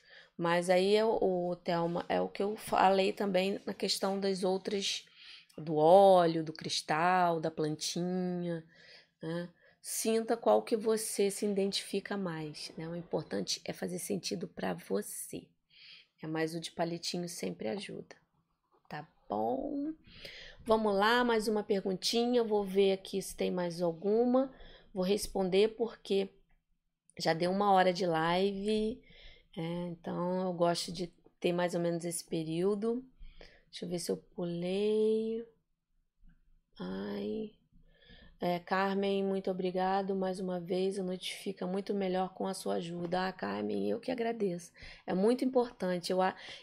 [0.40, 4.42] Mas aí é o, o Thelma, é o que eu falei também na questão das
[4.42, 5.04] outras
[5.54, 8.64] do óleo, do cristal, da plantinha,
[9.20, 9.50] né?
[9.82, 12.88] Sinta qual que você se identifica mais, né?
[12.88, 15.42] O importante é fazer sentido para você.
[16.22, 18.16] É mais o de palitinho sempre ajuda.
[18.88, 19.92] Tá bom?
[20.64, 22.42] Vamos lá, mais uma perguntinha.
[22.42, 24.50] Vou ver aqui se tem mais alguma.
[24.94, 26.30] Vou responder porque
[27.18, 29.02] já deu uma hora de live.
[29.56, 33.04] É, então eu gosto de ter mais ou menos esse período.
[33.70, 35.44] Deixa eu ver se eu pulei.
[36.78, 37.52] Ai.
[38.40, 40.98] É, Carmen, muito obrigado mais uma vez.
[40.98, 43.28] A noite fica muito melhor com a sua ajuda.
[43.28, 44.72] Ah, Carmen, eu que agradeço.
[45.06, 46.10] É muito importante.
[46.10, 46.18] Eu,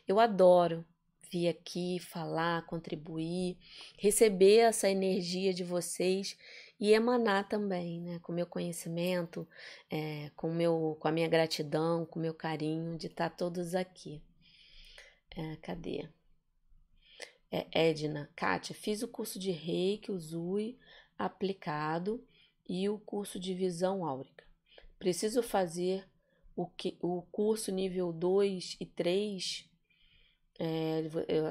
[0.08, 0.84] eu adoro
[1.30, 3.58] vir aqui falar, contribuir,
[3.98, 6.38] receber essa energia de vocês
[6.80, 8.20] e emanar também, né?
[8.20, 9.48] Com meu conhecimento,
[9.90, 14.22] é, com, meu, com a minha gratidão, com meu carinho de estar todos aqui.
[15.36, 16.08] É, cadê?
[17.52, 20.78] É, Edna, Kátia, fiz o curso de Reiki, Uzui
[21.18, 22.24] aplicado
[22.68, 24.46] e o curso de visão áurica.
[25.00, 26.08] preciso fazer
[26.56, 29.70] o, que, o curso nível 2 e 3
[30.60, 31.04] é,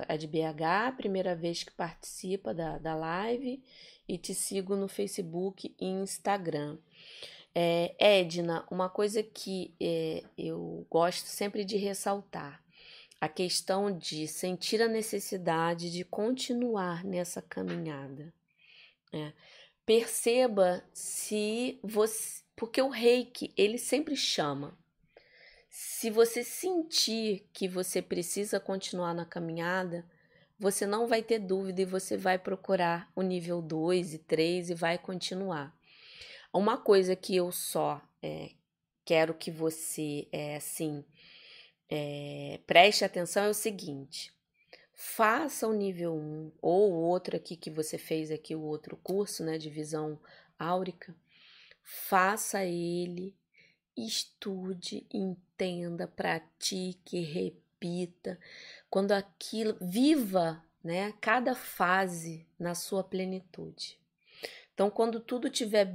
[0.08, 3.62] é de BH, primeira vez que participa da, da live
[4.08, 6.78] e te sigo no Facebook e Instagram.
[7.54, 12.62] É, Edna, uma coisa que é, eu gosto sempre de ressaltar,
[13.20, 18.32] a questão de sentir a necessidade de continuar nessa caminhada.
[19.12, 19.32] É.
[19.86, 22.44] Perceba se você.
[22.54, 24.76] Porque o reiki, ele sempre chama.
[25.78, 30.06] Se você sentir que você precisa continuar na caminhada,
[30.58, 34.74] você não vai ter dúvida e você vai procurar o nível 2 e 3 e
[34.74, 35.78] vai continuar.
[36.50, 38.52] Uma coisa que eu só é,
[39.04, 41.04] quero que você, é, assim,
[41.90, 44.32] é, preste atenção é o seguinte:
[44.94, 49.44] faça o nível 1 ou o outro aqui que você fez aqui, o outro curso,
[49.44, 50.18] né, de visão
[50.58, 51.14] áurica,
[51.82, 53.36] faça ele,
[53.96, 58.38] estude, entenda, pratique, repita.
[58.90, 63.98] Quando aquilo, viva, né, cada fase na sua plenitude.
[64.74, 65.92] Então, quando tudo tiver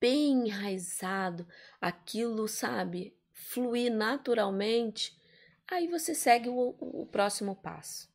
[0.00, 1.46] bem enraizado,
[1.80, 5.18] aquilo, sabe, fluir naturalmente,
[5.66, 8.10] aí você segue o, o próximo passo.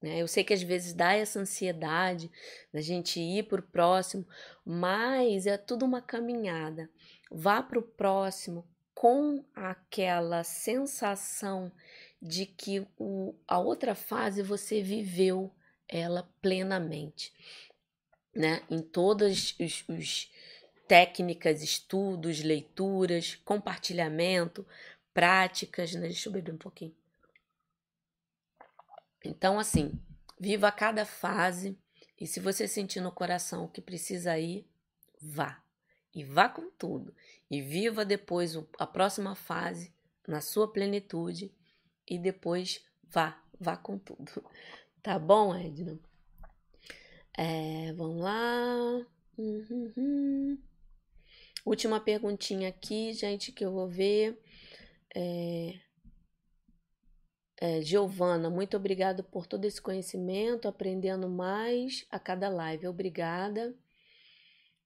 [0.00, 0.20] Né?
[0.20, 2.30] Eu sei que às vezes dá essa ansiedade
[2.72, 4.26] da gente ir para o próximo,
[4.64, 6.90] mas é tudo uma caminhada.
[7.30, 11.72] Vá para o próximo com aquela sensação
[12.20, 15.54] de que o, a outra fase você viveu
[15.88, 17.32] ela plenamente,
[18.34, 18.62] né?
[18.68, 20.32] Em todas os, os
[20.86, 24.66] técnicas, estudos, leituras, compartilhamento,
[25.14, 26.02] práticas, né?
[26.02, 26.94] Deixa eu beber um pouquinho.
[29.24, 29.92] Então, assim,
[30.38, 31.78] viva cada fase
[32.20, 34.68] e se você sentir no coração que precisa ir,
[35.20, 35.62] vá.
[36.14, 37.14] E vá com tudo.
[37.50, 39.92] E viva depois a próxima fase
[40.26, 41.52] na sua plenitude
[42.08, 44.30] e depois vá, vá com tudo.
[45.02, 45.98] Tá bom, Edna?
[47.34, 49.06] É, vamos lá.
[49.38, 50.58] Uhum.
[51.64, 54.38] Última perguntinha aqui, gente, que eu vou ver.
[55.14, 55.80] É,
[57.62, 62.86] é, Giovana, muito obrigado por todo esse conhecimento, aprendendo mais a cada live.
[62.86, 63.74] Obrigada.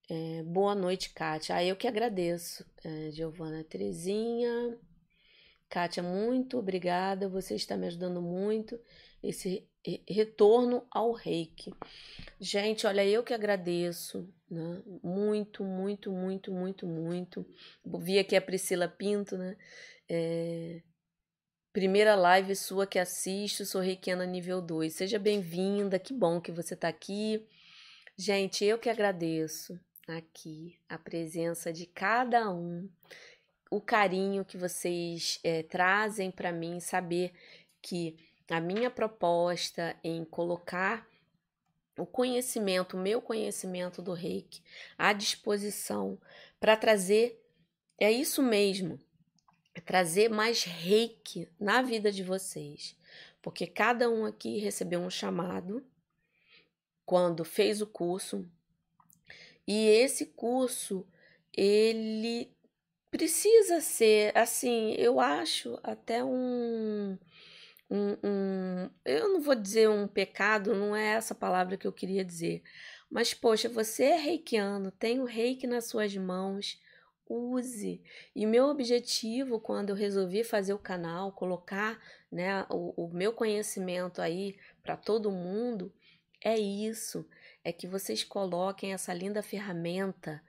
[0.08, 1.56] É, boa noite, Kátia.
[1.56, 3.64] Ah, eu que agradeço, é, Giovana.
[3.64, 4.78] Terezinha,
[5.68, 7.26] Kátia, muito obrigada.
[7.28, 8.78] Você está me ajudando muito.
[9.22, 9.66] Esse
[10.06, 11.72] retorno ao reiki.
[12.38, 14.82] Gente, olha, eu que agradeço, né?
[15.02, 17.46] Muito, muito, muito, muito, muito.
[17.84, 19.56] Vi aqui a Priscila Pinto, né?
[20.08, 20.82] É,
[21.72, 24.92] Primeira live sua que assisto, sou Reikiana nível 2.
[24.92, 27.44] Seja bem-vinda, que bom que você está aqui.
[28.16, 32.88] Gente, eu que agradeço aqui a presença de cada um,
[33.70, 37.32] o carinho que vocês é, trazem para mim, saber
[37.80, 38.16] que
[38.48, 41.06] a minha proposta em colocar
[41.98, 44.62] o conhecimento, o meu conhecimento do reiki
[44.98, 46.18] à disposição
[46.60, 47.40] para trazer,
[47.98, 48.98] é isso mesmo,
[49.84, 52.96] trazer mais reiki na vida de vocês,
[53.40, 55.84] porque cada um aqui recebeu um chamado
[57.06, 58.48] quando fez o curso
[59.66, 61.06] e esse curso
[61.52, 62.54] ele
[63.10, 67.16] precisa ser assim, eu acho até um,
[67.90, 72.24] um, um eu não vou dizer um pecado, não é essa palavra que eu queria
[72.24, 72.62] dizer,
[73.10, 76.80] mas poxa, você é reikiano, tem o reiki nas suas mãos
[77.28, 78.02] use.
[78.34, 81.98] E meu objetivo quando eu resolvi fazer o canal, colocar
[82.30, 85.92] né, o, o meu conhecimento aí para todo mundo,
[86.42, 87.26] é isso:
[87.64, 90.40] é que vocês coloquem essa linda ferramenta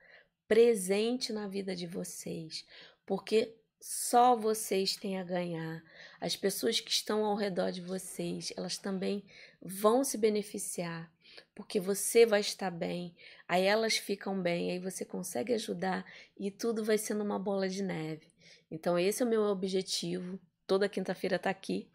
[0.48, 2.66] presente na vida de vocês,
[3.06, 5.84] porque só vocês têm a ganhar.
[6.20, 9.24] As pessoas que estão ao redor de vocês, elas também
[9.62, 11.12] vão se beneficiar
[11.54, 13.16] porque você vai estar bem,
[13.48, 16.06] aí elas ficam bem, aí você consegue ajudar
[16.38, 18.28] e tudo vai sendo uma bola de neve.
[18.70, 20.40] Então, esse é o meu objetivo.
[20.68, 21.90] Toda quinta-feira tá aqui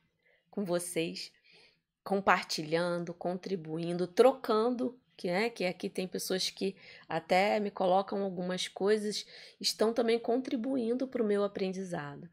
[0.51, 1.33] com vocês,
[2.03, 6.75] compartilhando, contribuindo, trocando, que é que aqui tem pessoas que
[7.07, 9.27] até me colocam algumas coisas,
[9.61, 12.27] estão também contribuindo para o meu aprendizado.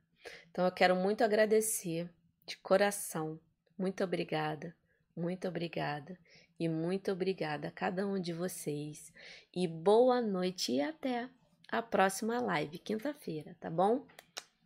[0.50, 2.10] Então, eu quero muito agradecer
[2.46, 3.38] de coração.
[3.78, 4.74] Muito obrigada,
[5.14, 6.18] muito obrigada.
[6.58, 9.12] E muito obrigada a cada um de vocês.
[9.54, 11.30] E boa noite e até
[11.70, 14.08] a próxima live, quinta-feira, tá bom?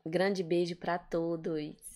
[0.05, 1.90] Grande beijo para todos.